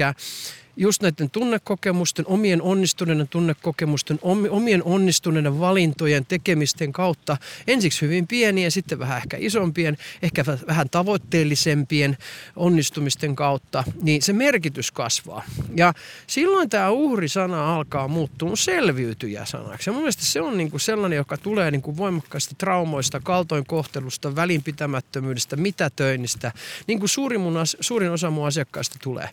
just 0.78 1.02
näiden 1.02 1.30
tunnekokemusten, 1.30 2.26
omien 2.28 2.62
onnistuneiden 2.62 3.28
tunnekokemusten, 3.28 4.20
omien 4.50 4.84
onnistuneiden 4.84 5.60
valintojen 5.60 6.26
tekemisten 6.26 6.94
kautta, 6.94 7.38
ensiksi 7.68 8.02
hyvin 8.02 8.28
pieniä, 8.28 8.70
sitten 8.70 9.00
vähän 9.00 9.18
ehkä 9.18 9.38
isompien, 9.40 9.98
ehkä 10.22 10.46
vähän 10.68 10.90
tavoitteellisempien 10.90 12.18
onnistumisten 12.56 13.36
kautta, 13.36 13.84
niin 14.02 14.22
se 14.22 14.34
merkitys 14.34 14.92
kasvaa. 14.92 15.44
Ja 15.76 15.94
silloin 16.28 16.70
tämä 16.70 16.90
uhri-sana 16.90 17.76
alkaa 17.76 18.08
muuttua 18.08 18.56
selviytyjä-sanaksi. 18.56 19.90
Ja 19.90 19.94
mun 19.94 20.02
mielestä 20.02 20.26
se 20.26 20.42
on 20.42 20.58
niinku 20.58 20.80
sellainen, 20.80 21.18
joka 21.18 21.38
tulee 21.38 21.72
niinku 21.72 21.98
voimakkaista 21.98 22.56
traumoista, 22.58 23.20
kaltoinkohtelusta, 23.20 24.36
välinpitämättömyydestä, 24.36 25.56
mitätöinnistä, 25.56 26.52
niin 26.88 27.00
kuin 27.00 27.10
suurin, 27.10 27.42
suurin 27.80 28.12
osa 28.12 28.30
mun 28.30 28.48
asiakkaista 28.48 28.96
tulee. 29.04 29.30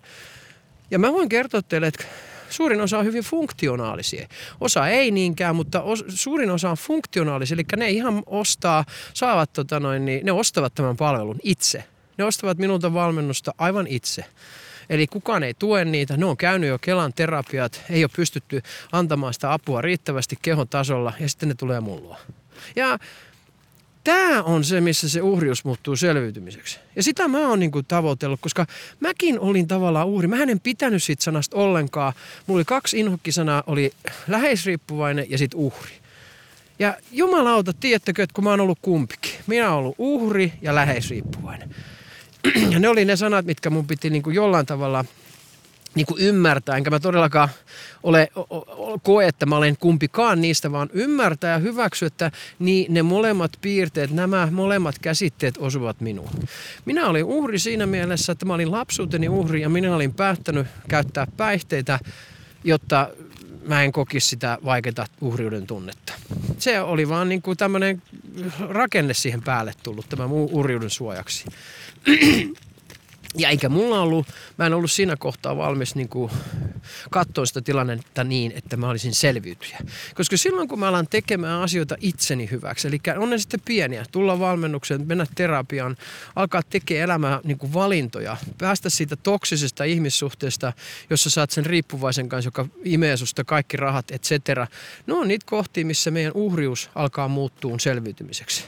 Ja 0.91 0.99
mä 0.99 1.13
voin 1.13 1.29
kertoa 1.29 1.63
teille, 1.63 1.87
että 1.87 2.05
suurin 2.51 2.81
osa 2.81 2.99
on 2.99 3.05
hyvin 3.05 3.23
funktionaalisia. 3.23 4.29
Osa 4.61 4.89
ei 4.89 5.11
niinkään, 5.11 5.57
mutta 5.57 5.83
os, 5.83 6.05
suurin 6.09 6.51
osa 6.51 6.71
on 6.71 6.77
funktionaalisia. 6.77 7.55
Eli 7.55 7.65
ne 7.77 7.91
ihan 7.91 8.23
ostaa, 8.27 8.85
saavat 9.15 9.53
tota 9.53 9.81
noin, 9.81 10.05
niin 10.05 10.27
ne 10.27 10.33
ostavat 10.33 10.75
tämän 10.75 10.97
palvelun 10.97 11.39
itse. 11.43 11.85
Ne 12.19 12.25
ostavat 12.25 12.59
minulta 12.59 12.95
valmennusta 12.95 13.55
aivan 13.59 13.87
itse. 13.87 14.25
Eli 14.91 15.07
kukaan 15.07 15.43
ei 15.43 15.55
tue 15.55 15.85
niitä. 15.85 16.17
Ne 16.17 16.25
on 16.25 16.37
käynyt 16.37 16.69
jo 16.69 16.79
Kelan 16.79 17.13
terapiat, 17.13 17.83
ei 17.91 18.05
ole 18.05 18.11
pystytty 18.17 18.63
antamaan 18.93 19.35
sitä 19.35 19.53
apua 19.53 19.81
riittävästi 19.81 20.39
kehon 20.43 20.69
tasolla 20.69 21.13
ja 21.21 21.29
sitten 21.29 21.49
ne 21.49 21.55
tulee 21.55 21.81
mulla. 21.81 22.19
Ja 22.77 22.99
tämä 24.09 24.43
on 24.43 24.65
se, 24.65 24.81
missä 24.81 25.09
se 25.09 25.23
uhrius 25.23 25.65
muuttuu 25.65 25.97
selviytymiseksi. 25.97 26.79
Ja 26.97 27.03
sitä 27.03 27.29
mä 27.29 27.49
oon 27.49 27.61
niinku 27.61 27.83
tavoitellut, 27.83 28.41
koska 28.41 28.67
mäkin 29.01 29.41
olin 29.41 29.69
tavallaan 29.69 30.07
uhri. 30.07 30.29
Mä 30.29 30.43
en 30.43 30.61
pitänyt 30.61 31.03
siitä 31.03 31.25
sanasta 31.25 31.57
ollenkaan. 31.57 32.13
Mulla 32.47 32.59
oli 32.59 32.65
kaksi 32.65 33.01
inhokkisanaa, 33.01 33.63
oli 33.67 33.93
läheisriippuvainen 34.29 35.27
ja 35.29 35.39
sitten 35.39 35.61
uhri. 35.61 35.93
Ja 36.79 36.97
jumalauta, 37.13 37.73
tiedättekö, 37.73 38.23
että 38.23 38.35
kun 38.35 38.45
mä 38.45 38.51
oon 38.51 38.61
ollut 38.61 38.79
kumpikin. 38.83 39.33
Minä 39.47 39.69
oon 39.69 39.79
ollut 39.79 39.95
uhri 39.99 40.53
ja 40.63 40.75
läheisriippuvainen. 40.75 41.75
Ja 42.71 42.79
ne 42.79 42.89
oli 42.89 43.05
ne 43.05 43.17
sanat, 43.17 43.47
mitkä 43.47 43.71
mun 43.71 43.87
piti 43.87 44.11
niin 44.11 44.23
kuin 44.23 44.37
jollain 44.37 44.67
tavalla 44.67 45.05
niin 45.95 46.07
kuin 46.07 46.23
ymmärtää, 46.23 46.77
enkä 46.77 46.91
mä 46.91 47.01
todellakaan 47.01 47.49
ole, 48.03 48.29
koe, 49.03 49.27
että 49.27 49.47
mä 49.47 49.57
olen 49.57 49.77
kumpikaan 49.77 50.41
niistä, 50.41 50.73
vaan 50.73 50.91
ymmärtää 50.93 51.53
ja 51.53 51.59
hyväksyä, 51.59 52.07
että 52.07 52.31
niin 52.59 52.95
ne 52.95 53.03
molemmat 53.03 53.53
piirteet, 53.61 54.11
nämä 54.11 54.49
molemmat 54.51 54.99
käsitteet 54.99 55.55
osuvat 55.59 56.01
minuun. 56.01 56.31
Minä 56.85 57.07
olin 57.07 57.25
uhri 57.25 57.59
siinä 57.59 57.87
mielessä, 57.87 58.33
että 58.33 58.47
mä 58.47 58.55
olin 58.55 58.71
lapsuuteni 58.71 59.29
uhri 59.29 59.61
ja 59.61 59.69
minä 59.69 59.95
olin 59.95 60.15
päättänyt 60.15 60.67
käyttää 60.89 61.27
päihteitä, 61.37 61.99
jotta 62.65 63.09
mä 63.65 63.83
en 63.83 63.93
kokisi 63.93 64.29
sitä 64.29 64.59
vaikeaa 64.65 65.07
uhriuden 65.21 65.67
tunnetta. 65.67 66.13
Se 66.59 66.81
oli 66.81 67.09
vaan 67.09 67.29
niin 67.29 67.43
kuin 67.43 67.57
tämmöinen 67.57 68.03
rakenne 68.69 69.15
siihen 69.15 69.43
päälle 69.43 69.73
tullut, 69.83 70.09
tämä 70.09 70.27
muu 70.27 70.51
uhriuden 70.53 70.91
suojaksi. 70.91 71.45
Ja 73.37 73.49
eikä 73.49 73.69
mulla 73.69 74.01
ollut, 74.01 74.27
mä 74.59 74.67
en 74.67 74.75
ollut 74.75 74.91
siinä 74.91 75.17
kohtaa 75.17 75.57
valmis 75.57 75.95
niin 75.95 76.09
katsoa 77.11 77.47
sitä 77.47 77.61
tilannetta 77.61 78.25
niin, 78.25 78.53
että 78.55 78.77
mä 78.77 78.89
olisin 78.89 79.15
selviytyjä. 79.15 79.79
Koska 80.15 80.37
silloin 80.37 80.69
kun 80.69 80.79
mä 80.79 80.89
alan 80.89 81.09
tekemään 81.09 81.63
asioita 81.63 81.97
itseni 82.01 82.51
hyväksi, 82.51 82.89
eli 82.89 82.99
on 83.19 83.31
ne 83.31 83.39
sitten 83.39 83.61
pieniä, 83.65 84.05
tulla 84.13 84.39
valmennukseen, 84.39 85.07
mennä 85.07 85.27
terapiaan, 85.35 85.97
alkaa 86.37 86.63
tekemään 86.63 87.05
elämää 87.05 87.41
niin 87.45 87.59
kuin 87.59 87.75
valintoja, 87.75 88.37
päästä 88.59 88.91
siitä 88.91 89.17
toksisesta 89.17 89.85
ihmissuhteesta, 89.85 90.73
jossa 91.11 91.31
saat 91.31 91.51
sen 91.51 91.67
riippuvaisen 91.67 92.29
kanssa, 92.29 92.49
joka 92.49 92.67
imee 92.85 93.17
susta 93.17 93.45
kaikki 93.45 93.77
rahat, 93.77 94.11
et 94.11 94.23
cetera. 94.23 94.67
Ne 95.07 95.15
on 95.15 95.29
niitä 95.29 95.47
kohtia, 95.47 95.87
missä 95.87 96.11
meidän 96.11 96.33
uhrius 96.35 96.91
alkaa 96.95 97.29
muuttua 97.29 97.79
selviytymiseksi. 97.79 98.65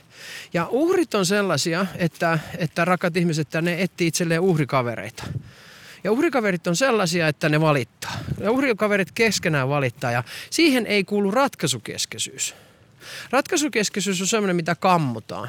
Ja 0.53 0.67
uhrit 0.71 1.15
on 1.15 1.27
sellaisia, 1.27 1.87
että, 1.97 2.39
että 2.59 2.85
rakat 2.85 3.17
ihmiset, 3.17 3.49
että 3.49 3.63
ne 3.63 3.83
etsii 3.83 4.07
itselleen 4.07 4.41
uhrikavereita. 4.41 5.25
Ja 6.05 6.13
uhrikaverit 6.13 6.67
on 6.67 6.77
sellaisia, 6.77 7.29
että 7.29 7.49
ne 7.49 7.61
valittaa. 7.61 8.13
Ja 8.41 8.51
uhrikaverit 8.51 9.13
keskenään 9.13 9.69
valittaa 9.69 10.13
ja 10.13 10.25
siihen 10.51 10.87
ei 10.87 11.05
kuulu 11.05 11.31
ratkaisukeskeisyys. 11.31 12.55
Ratkaisukeskeisyys 13.31 14.21
on 14.21 14.27
sellainen, 14.27 14.57
mitä 14.57 14.75
kammutaan. 14.75 15.49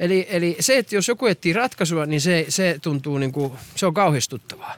Eli, 0.00 0.26
eli 0.30 0.56
se, 0.60 0.78
että 0.78 0.94
jos 0.94 1.08
joku 1.08 1.26
etsii 1.26 1.52
ratkaisua, 1.52 2.06
niin 2.06 2.20
se, 2.20 2.46
se 2.48 2.78
tuntuu 2.82 3.18
niin 3.18 3.32
kuin, 3.32 3.52
se 3.76 3.86
on 3.86 3.94
kauhistuttavaa. 3.94 4.74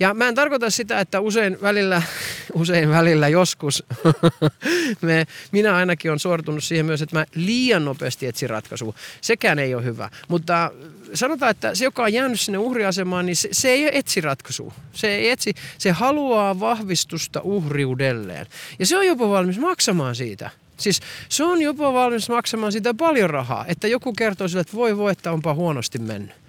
Ja 0.00 0.14
mä 0.14 0.28
en 0.28 0.34
tarkoita 0.34 0.70
sitä, 0.70 1.00
että 1.00 1.20
usein 1.20 1.58
välillä, 1.62 2.02
usein 2.52 2.90
välillä 2.90 3.28
joskus, 3.28 3.84
me, 5.02 5.26
minä 5.52 5.76
ainakin 5.76 6.12
on 6.12 6.20
sortunut 6.20 6.64
siihen 6.64 6.86
myös, 6.86 7.02
että 7.02 7.16
mä 7.16 7.26
liian 7.34 7.84
nopeasti 7.84 8.26
etsin 8.26 8.50
ratkaisua. 8.50 8.94
Sekään 9.20 9.58
ei 9.58 9.74
ole 9.74 9.84
hyvä. 9.84 10.10
Mutta 10.28 10.70
sanotaan, 11.14 11.50
että 11.50 11.74
se, 11.74 11.84
joka 11.84 12.02
on 12.02 12.12
jäänyt 12.12 12.40
sinne 12.40 12.58
uhriasemaan, 12.58 13.26
niin 13.26 13.36
se, 13.36 13.48
se 13.52 13.68
ei 13.68 13.98
etsi 13.98 14.20
ratkaisua. 14.20 14.74
Se 14.92 15.08
ei 15.08 15.30
etsi, 15.30 15.54
se 15.78 15.90
haluaa 15.90 16.60
vahvistusta 16.60 17.40
uhriudelleen. 17.40 18.46
Ja 18.78 18.86
se 18.86 18.98
on 18.98 19.06
jopa 19.06 19.28
valmis 19.30 19.58
maksamaan 19.58 20.14
siitä. 20.14 20.50
Siis 20.76 21.00
se 21.28 21.44
on 21.44 21.62
jopa 21.62 21.92
valmis 21.92 22.28
maksamaan 22.28 22.72
sitä 22.72 22.94
paljon 22.94 23.30
rahaa, 23.30 23.64
että 23.68 23.88
joku 23.88 24.12
kertoo 24.12 24.48
sille, 24.48 24.60
että 24.60 24.76
voi 24.76 24.96
voi, 24.96 25.12
että 25.12 25.32
onpa 25.32 25.54
huonosti 25.54 25.98
mennyt. 25.98 26.39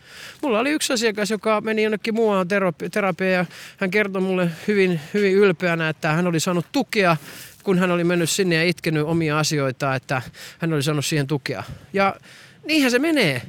Mulla 0.41 0.59
oli 0.59 0.69
yksi 0.69 0.93
asiakas, 0.93 1.31
joka 1.31 1.61
meni 1.61 1.83
jonnekin 1.83 2.15
muualle 2.15 2.45
terapiaan 2.91 3.33
ja 3.33 3.45
hän 3.77 3.91
kertoi 3.91 4.21
mulle 4.21 4.49
hyvin, 4.67 5.01
hyvin 5.13 5.33
ylpeänä, 5.33 5.89
että 5.89 6.11
hän 6.11 6.27
oli 6.27 6.39
saanut 6.39 6.65
tukea 6.71 7.17
kun 7.63 7.79
hän 7.79 7.91
oli 7.91 8.03
mennyt 8.03 8.29
sinne 8.29 8.55
ja 8.55 8.63
itkenyt 8.63 9.03
omia 9.03 9.39
asioita, 9.39 9.95
että 9.95 10.21
hän 10.59 10.73
oli 10.73 10.83
saanut 10.83 11.05
siihen 11.05 11.27
tukea. 11.27 11.63
Ja 11.93 12.15
niinhän 12.65 12.91
se 12.91 12.99
menee. 12.99 13.41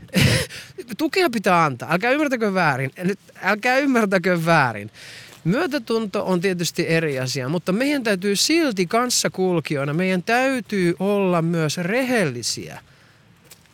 tukea 0.99 1.31
pitää 1.31 1.65
antaa. 1.65 1.93
Älkää 1.93 2.11
ymmärtäkö 2.11 2.55
väärin. 2.55 2.91
Älkää 3.43 3.79
ymmärtäkö 3.79 4.45
väärin. 4.47 4.91
Myötätunto 5.45 6.27
on 6.27 6.41
tietysti 6.41 6.89
eri 6.89 7.19
asia, 7.19 7.49
mutta 7.49 7.73
meidän 7.73 8.03
täytyy 8.03 8.37
silti 8.37 8.87
kanssakulkijoina, 8.87 9.93
meidän 9.93 10.23
täytyy 10.23 10.95
olla 10.99 11.43
myös 11.43 11.79
rehellisiä– 11.79 12.81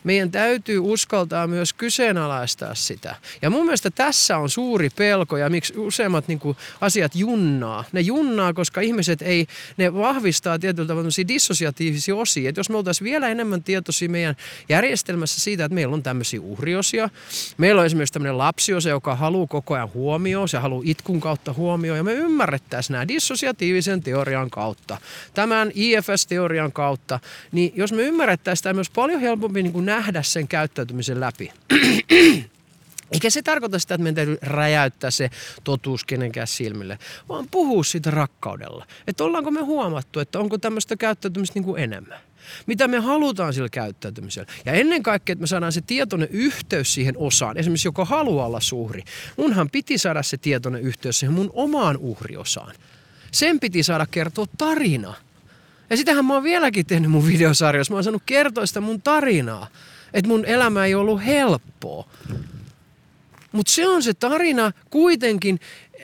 meidän 0.05 0.31
täytyy 0.31 0.79
uskaltaa 0.79 1.47
myös 1.47 1.73
kyseenalaistaa 1.73 2.75
sitä. 2.75 3.17
Ja 3.43 3.51
mun 3.51 3.65
mielestä 3.65 3.91
tässä 3.91 4.39
on 4.39 4.51
suuri 4.51 4.91
pelko 4.91 5.37
ja 5.37 5.51
miksi 5.51 5.75
useimmat 5.77 6.29
niin 6.29 6.39
kuin, 6.39 6.57
asiat 6.81 7.15
junnaa. 7.15 7.85
Ne 7.93 8.01
junnaa, 8.01 8.53
koska 8.53 8.81
ihmiset 8.81 9.23
ei, 9.23 9.47
ne 9.77 9.95
vahvistaa 9.95 10.59
tietyllä 10.59 10.89
tavalla 10.89 11.09
dissosiatiivisia 11.29 12.17
osia. 12.17 12.49
Että 12.49 12.59
jos 12.59 12.71
me 12.71 12.77
oltaisiin 12.77 13.05
vielä 13.05 13.29
enemmän 13.29 13.63
tietoisia 13.63 14.09
meidän 14.09 14.37
järjestelmässä 14.69 15.41
siitä, 15.41 15.65
että 15.65 15.75
meillä 15.75 15.95
on 15.95 16.03
tämmöisiä 16.03 16.41
uhriosia. 16.41 17.11
Meillä 17.57 17.81
on 17.81 17.87
esimerkiksi 17.87 18.13
tämmöinen 18.13 18.39
lapsiosa, 18.39 18.89
joka 18.89 19.15
haluaa 19.17 19.47
koko 19.47 19.75
ajan 19.75 19.91
huomioon, 19.95 20.49
se 20.49 20.59
haluaa 20.59 20.83
itkun 20.85 21.21
kautta 21.21 21.53
huomioon. 21.53 21.97
Ja 21.97 22.05
me 22.05 22.13
ymmärrettäisiin 22.13 22.95
nämä 22.95 23.09
dissosiatiivisen 23.09 24.03
teorian 24.03 24.51
kautta, 24.51 24.99
tämän 25.35 25.71
IFS-teorian 25.75 26.73
kautta. 26.73 27.21
Niin 27.53 27.73
jos 27.77 27.93
me 27.93 28.03
ymmärrettäisiin 28.03 28.63
tämä 28.63 28.73
myös 28.73 28.91
paljon 28.91 29.21
helpompi 29.21 29.63
niin 29.63 29.73
kuin 29.73 29.87
nähdä 29.99 30.23
sen 30.23 30.49
käyttäytymisen 30.49 31.21
läpi. 31.21 31.53
Eikä 33.13 33.31
se 33.31 33.43
tarkoita 33.43 33.79
sitä, 33.79 33.95
että 33.95 34.03
meidän 34.03 34.15
täytyy 34.15 34.39
räjäyttää 34.43 35.11
se 35.11 35.31
totuus 35.65 36.05
kenenkään 36.05 36.47
silmille, 36.47 36.99
vaan 37.29 37.47
puhua 37.51 37.85
siitä 37.85 38.11
rakkaudella. 38.11 38.87
Että 39.07 39.25
ollaanko 39.25 39.51
me 39.51 39.61
huomattu, 39.61 40.21
että 40.21 40.39
onko 40.39 40.59
tämmöistä 40.59 40.97
käyttäytymistä 40.97 41.55
niin 41.55 41.65
kuin 41.65 41.83
enemmän. 41.83 42.19
Mitä 42.67 42.89
me 42.89 42.99
halutaan 42.99 43.55
sillä 43.55 43.69
käyttäytymisellä. 43.69 44.53
Ja 44.65 44.73
ennen 44.73 45.03
kaikkea, 45.03 45.33
että 45.33 45.41
me 45.41 45.47
saadaan 45.47 45.73
se 45.73 45.81
tietoinen 45.81 46.29
yhteys 46.31 46.95
siihen 46.95 47.15
osaan. 47.19 47.59
Esimerkiksi 47.59 47.89
joka 47.89 48.05
haluaa 48.05 48.47
olla 48.47 48.61
suhri. 48.61 49.03
Munhan 49.37 49.71
piti 49.71 49.99
saada 49.99 50.23
se 50.23 50.37
tietoinen 50.37 50.83
yhteys 50.83 51.19
siihen 51.19 51.35
mun 51.35 51.51
omaan 51.55 51.97
uhriosaan. 51.97 52.75
Sen 53.33 53.61
piti 53.61 53.83
saada 53.83 54.07
kertoa 54.07 54.47
tarina– 54.59 55.15
ja 55.91 55.97
sitähän 55.97 56.25
mä 56.25 56.35
oon 56.35 56.43
vieläkin 56.43 56.87
tehnyt 56.87 57.11
mun 57.11 57.27
videosarjassa. 57.27 57.93
Mä 57.93 57.97
oon 57.97 58.05
saanut 58.05 58.23
kertoa 58.27 58.67
sitä 58.67 58.81
mun 58.81 59.03
tarinaa. 59.03 59.67
Että 60.15 60.29
mun 60.29 60.45
elämä 60.45 60.87
ei 60.87 60.95
ollut 60.95 61.25
helppoa. 61.25 62.09
Mutta 63.53 63.73
se 63.73 63.89
on 63.89 64.03
se 64.03 64.15
tarina 64.15 64.73
kuitenkin 64.91 65.61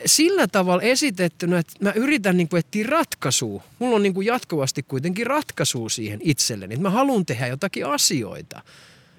sillä 0.07 0.47
tavalla 0.47 0.83
esitettynä, 0.83 1.59
että 1.59 1.73
mä 1.81 1.93
yritän 1.93 2.37
niin 2.37 2.49
etsiä 2.59 2.87
ratkaisua. 2.89 3.63
Mulla 3.79 3.97
on 3.97 4.03
niin 4.03 4.15
kuin 4.15 4.27
jatkuvasti 4.27 4.83
kuitenkin 4.83 5.27
ratkaisu 5.27 5.89
siihen 5.89 6.21
itselleni. 6.23 6.75
Että 6.75 6.83
mä 6.83 6.91
haluan 6.91 7.27
tehdä 7.27 7.47
jotakin 7.47 7.87
asioita. 7.87 8.63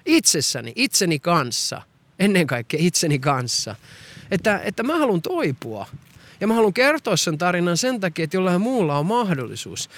Itsessäni, 0.06 0.72
itseni 0.74 1.18
kanssa. 1.18 1.82
Ennen 2.18 2.46
kaikkea 2.46 2.80
itseni 2.82 3.18
kanssa. 3.18 3.76
Että, 4.30 4.60
että 4.64 4.82
mä 4.82 4.98
haluan 4.98 5.22
toipua. 5.22 5.86
Ja 6.40 6.46
mä 6.46 6.54
haluan 6.54 6.72
kertoa 6.72 7.16
sen 7.16 7.38
tarinan 7.38 7.76
sen 7.76 8.00
takia, 8.00 8.24
että 8.24 8.36
jollain 8.36 8.60
muulla 8.60 8.98
on 8.98 9.06
mahdollisuus. 9.06 9.90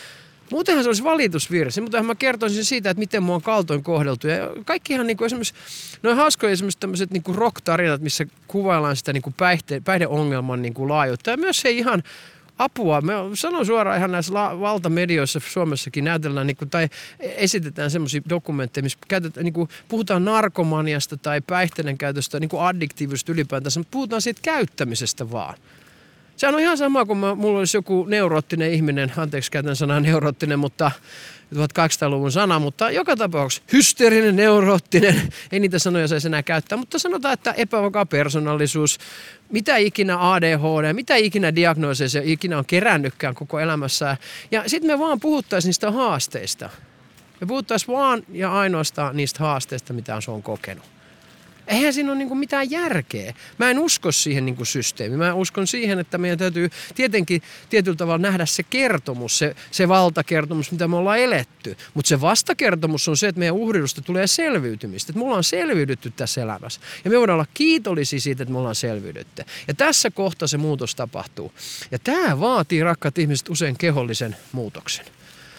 Muutenhan 0.50 0.84
se 0.84 0.88
olisi 0.88 1.04
valitusvirsi, 1.04 1.80
mutta 1.80 2.02
mä 2.02 2.14
kertoisin 2.14 2.64
siitä, 2.64 2.90
että 2.90 2.98
miten 2.98 3.22
mua 3.22 3.34
on 3.34 3.42
kaltoin 3.42 3.82
kohdeltu. 3.82 4.28
Ja 4.28 4.50
kaikkihan 4.64 5.06
niin 5.06 5.16
kuin 5.16 5.26
esimerkiksi, 5.26 5.54
noin 6.02 6.16
hauskoja 6.16 6.52
esimerkiksi 6.52 6.78
tämmöiset 6.78 7.11
niin 7.11 7.22
rock-tarinat, 7.34 8.00
missä 8.00 8.26
kuvaillaan 8.48 8.96
sitä 8.96 9.12
niin 9.12 9.22
kuin 9.22 9.34
päihte, 9.37 9.82
päihdeongelman 9.84 10.62
niin 10.62 10.74
kuin 10.74 10.88
laajuutta. 10.88 11.30
Ja 11.30 11.37
myös 11.37 11.61
se 11.61 11.70
ihan 11.70 12.02
apua. 12.58 13.00
Mä 13.00 13.12
sanon 13.34 13.66
suoraan 13.66 13.98
ihan 13.98 14.12
näissä 14.12 14.34
la- 14.34 14.61
valtamedioissa 14.61 15.40
Suomessakin 15.48 16.04
näytellään 16.04 16.46
niin 16.46 16.56
kuin, 16.56 16.70
tai 16.70 16.88
esitetään 17.20 17.90
semmoisia 17.90 18.20
dokumentteja, 18.28 18.82
missä 18.82 18.98
käytetään, 19.08 19.44
niin 19.44 19.54
kuin, 19.54 19.68
puhutaan 19.88 20.24
narkomaniasta 20.24 21.16
tai 21.16 21.40
päihteiden 21.40 21.98
käytöstä, 21.98 22.40
niin 22.40 22.48
kuin 22.48 22.62
addiktiivista 22.62 23.32
ylipäätänsä, 23.32 23.80
mutta 23.80 23.90
puhutaan 23.90 24.22
siitä 24.22 24.40
käyttämisestä 24.42 25.30
vaan. 25.30 25.54
Sehän 26.38 26.55
on 26.55 26.61
ihan 26.61 26.79
sama 26.79 27.05
kuin 27.05 27.18
mulla 27.18 27.59
olisi 27.59 27.77
joku 27.77 28.07
neuroottinen 28.09 28.72
ihminen, 28.72 29.12
anteeksi 29.16 29.51
käytän 29.51 29.77
sanaa 29.77 30.01
neuroottinen, 30.01 30.59
mutta 30.59 30.90
1800-luvun 31.55 32.33
sana, 32.33 32.59
mutta 32.59 32.90
joka 32.90 33.16
tapauksessa 33.16 33.62
hysteerinen, 33.72 34.37
neuroottinen, 34.37 35.33
ei 35.53 35.61
niitä 35.61 35.79
sanoja 35.79 36.09
saisi 36.09 36.29
enää 36.29 36.42
käyttää, 36.42 36.79
mutta 36.79 36.98
sanotaan, 36.98 37.35
että 37.35 37.53
epävakaa 37.53 38.07
persoonallisuus, 38.07 38.98
mitä 39.51 39.77
ikinä 39.77 40.33
ADHD, 40.33 40.92
mitä 40.92 41.16
ikinä 41.16 41.55
diagnooseja 41.55 42.09
se 42.09 42.22
ikinä 42.24 42.59
on 42.59 42.66
kerännytkään 42.66 43.35
koko 43.35 43.61
elämässä. 43.61 44.16
Ja 44.51 44.62
sitten 44.66 44.90
me 44.90 44.98
vaan 44.98 45.20
puhuttaisiin 45.20 45.68
niistä 45.68 45.90
haasteista. 45.90 46.70
Me 47.40 47.46
puhuttaisiin 47.46 47.94
vaan 47.96 48.22
ja 48.33 48.53
ainoastaan 48.53 49.16
niistä 49.16 49.38
haasteista, 49.38 49.92
mitä 49.92 50.20
se 50.20 50.31
on 50.31 50.42
kokenut. 50.42 50.97
Eihän 51.68 51.92
siinä 51.92 52.11
ole 52.11 52.18
niin 52.18 52.28
kuin 52.28 52.38
mitään 52.38 52.70
järkeä. 52.70 53.35
Mä 53.59 53.70
en 53.70 53.78
usko 53.78 54.12
siihen 54.12 54.46
niin 54.46 54.57
kuin 54.57 54.66
systeemiin. 54.66 55.18
Mä 55.18 55.35
uskon 55.35 55.66
siihen, 55.66 55.98
että 55.98 56.18
meidän 56.18 56.38
täytyy 56.38 56.70
tietenkin 56.94 57.42
tietyllä 57.70 57.96
tavalla 57.96 58.18
nähdä 58.18 58.46
se 58.46 58.62
kertomus, 58.62 59.38
se, 59.38 59.57
se 59.70 59.88
valtakertomus, 59.88 60.72
mitä 60.72 60.88
me 60.88 60.96
ollaan 60.96 61.18
eletty. 61.18 61.76
Mutta 61.94 62.09
se 62.09 62.20
vastakertomus 62.20 63.09
on 63.09 63.16
se, 63.16 63.28
että 63.28 63.38
meidän 63.38 63.54
uhriudusta 63.54 64.02
tulee 64.02 64.26
selviytymistä. 64.26 65.11
Että 65.11 65.18
me 65.18 65.26
ollaan 65.26 65.44
selviydytty 65.44 66.11
tässä 66.11 66.42
elämässä. 66.42 66.81
Ja 67.04 67.11
me 67.11 67.18
voidaan 67.18 67.35
olla 67.35 67.46
kiitollisia 67.54 68.20
siitä, 68.20 68.42
että 68.42 68.52
me 68.52 68.59
ollaan 68.59 68.74
selviydytty. 68.74 69.42
Ja 69.68 69.74
tässä 69.74 70.11
kohta 70.11 70.46
se 70.46 70.59
muutos 70.59 70.94
tapahtuu. 70.94 71.52
Ja 71.90 71.98
tämä 71.98 72.40
vaatii, 72.40 72.83
rakkaat 72.83 73.18
ihmiset, 73.18 73.48
usein 73.48 73.78
kehollisen 73.78 74.37
muutoksen. 74.52 75.17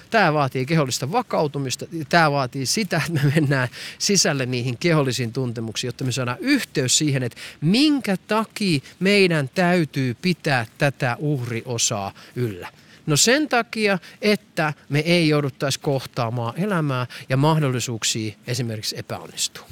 Tämä 0.09 0.33
vaatii 0.33 0.65
kehollista 0.65 1.11
vakautumista. 1.11 1.85
Tämä 2.09 2.31
vaatii 2.31 2.65
sitä, 2.65 2.97
että 3.07 3.11
me 3.11 3.31
mennään 3.35 3.67
sisälle 3.97 4.45
niihin 4.45 4.77
kehollisiin 4.77 5.33
tuntemuksiin, 5.33 5.87
jotta 5.87 6.03
me 6.03 6.11
saadaan 6.11 6.37
yhteys 6.39 6.97
siihen, 6.97 7.23
että 7.23 7.37
minkä 7.61 8.17
takia 8.27 8.79
meidän 8.99 9.49
täytyy 9.55 10.13
pitää 10.13 10.65
tätä 10.77 11.15
uhriosaa 11.19 12.13
yllä. 12.35 12.67
No 13.05 13.17
sen 13.17 13.49
takia, 13.49 13.99
että 14.21 14.73
me 14.89 14.99
ei 14.99 15.29
jouduttaisi 15.29 15.79
kohtaamaan 15.79 16.53
elämää 16.57 17.07
ja 17.29 17.37
mahdollisuuksia 17.37 18.33
esimerkiksi 18.47 18.97
epäonnistua. 18.97 19.65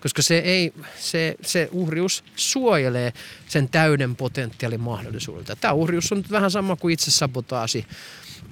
Koska 0.00 0.22
se, 0.22 0.38
ei, 0.38 0.72
se, 0.98 1.36
se 1.42 1.68
uhrius 1.72 2.24
suojelee 2.36 3.12
sen 3.48 3.68
täyden 3.68 4.16
potentiaalin 4.16 4.80
mahdollisuudelta. 4.80 5.56
Tämä 5.56 5.72
uhrius 5.72 6.12
on 6.12 6.24
vähän 6.30 6.50
sama 6.50 6.76
kuin 6.76 6.92
itse 6.92 7.10
sabotaasi 7.10 7.86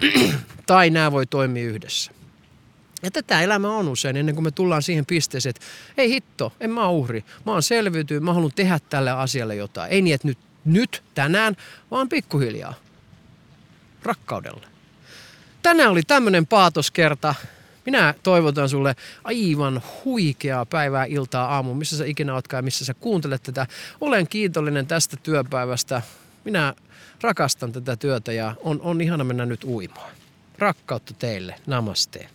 tai 0.66 0.90
nämä 0.90 1.12
voi 1.12 1.26
toimia 1.26 1.64
yhdessä. 1.64 2.12
Ja 3.02 3.10
tätä 3.10 3.42
elämä 3.42 3.68
on 3.68 3.88
usein 3.88 4.16
ennen 4.16 4.34
kuin 4.34 4.44
me 4.44 4.50
tullaan 4.50 4.82
siihen 4.82 5.06
pisteeseen, 5.06 5.50
että 5.50 5.66
ei 5.98 6.10
hitto, 6.10 6.52
en 6.60 6.70
mä 6.70 6.88
uhri. 6.88 7.24
Mä 7.46 7.52
oon 7.52 7.62
selviytynyt, 7.62 8.22
mä 8.22 8.34
haluan 8.34 8.52
tehdä 8.54 8.78
tälle 8.90 9.10
asialle 9.10 9.56
jotain. 9.56 9.92
Ei 9.92 10.02
niin, 10.02 10.14
että 10.14 10.28
nyt, 10.28 10.38
nyt 10.64 11.02
tänään, 11.14 11.56
vaan 11.90 12.08
pikkuhiljaa. 12.08 12.74
Rakkaudella. 14.02 14.66
Tänään 15.62 15.90
oli 15.90 16.02
tämmöinen 16.02 16.46
paatoskerta. 16.46 17.34
Minä 17.86 18.14
toivotan 18.22 18.68
sulle 18.68 18.96
aivan 19.24 19.82
huikeaa 20.04 20.66
päivää, 20.66 21.04
iltaa, 21.04 21.54
aamu, 21.54 21.74
missä 21.74 21.96
sä 21.96 22.04
ikinä 22.04 22.34
ootkaan 22.34 22.58
ja 22.58 22.62
missä 22.62 22.84
sä 22.84 22.94
kuuntelet 22.94 23.42
tätä. 23.42 23.66
Olen 24.00 24.28
kiitollinen 24.28 24.86
tästä 24.86 25.16
työpäivästä. 25.16 26.02
Minä 26.44 26.74
rakastan 27.20 27.72
tätä 27.72 27.96
työtä 27.96 28.32
ja 28.32 28.54
on, 28.62 28.80
on 28.80 29.00
ihana 29.00 29.24
mennä 29.24 29.46
nyt 29.46 29.64
uimaan. 29.64 30.10
Rakkautta 30.58 31.14
teille. 31.14 31.54
Namaste. 31.66 32.28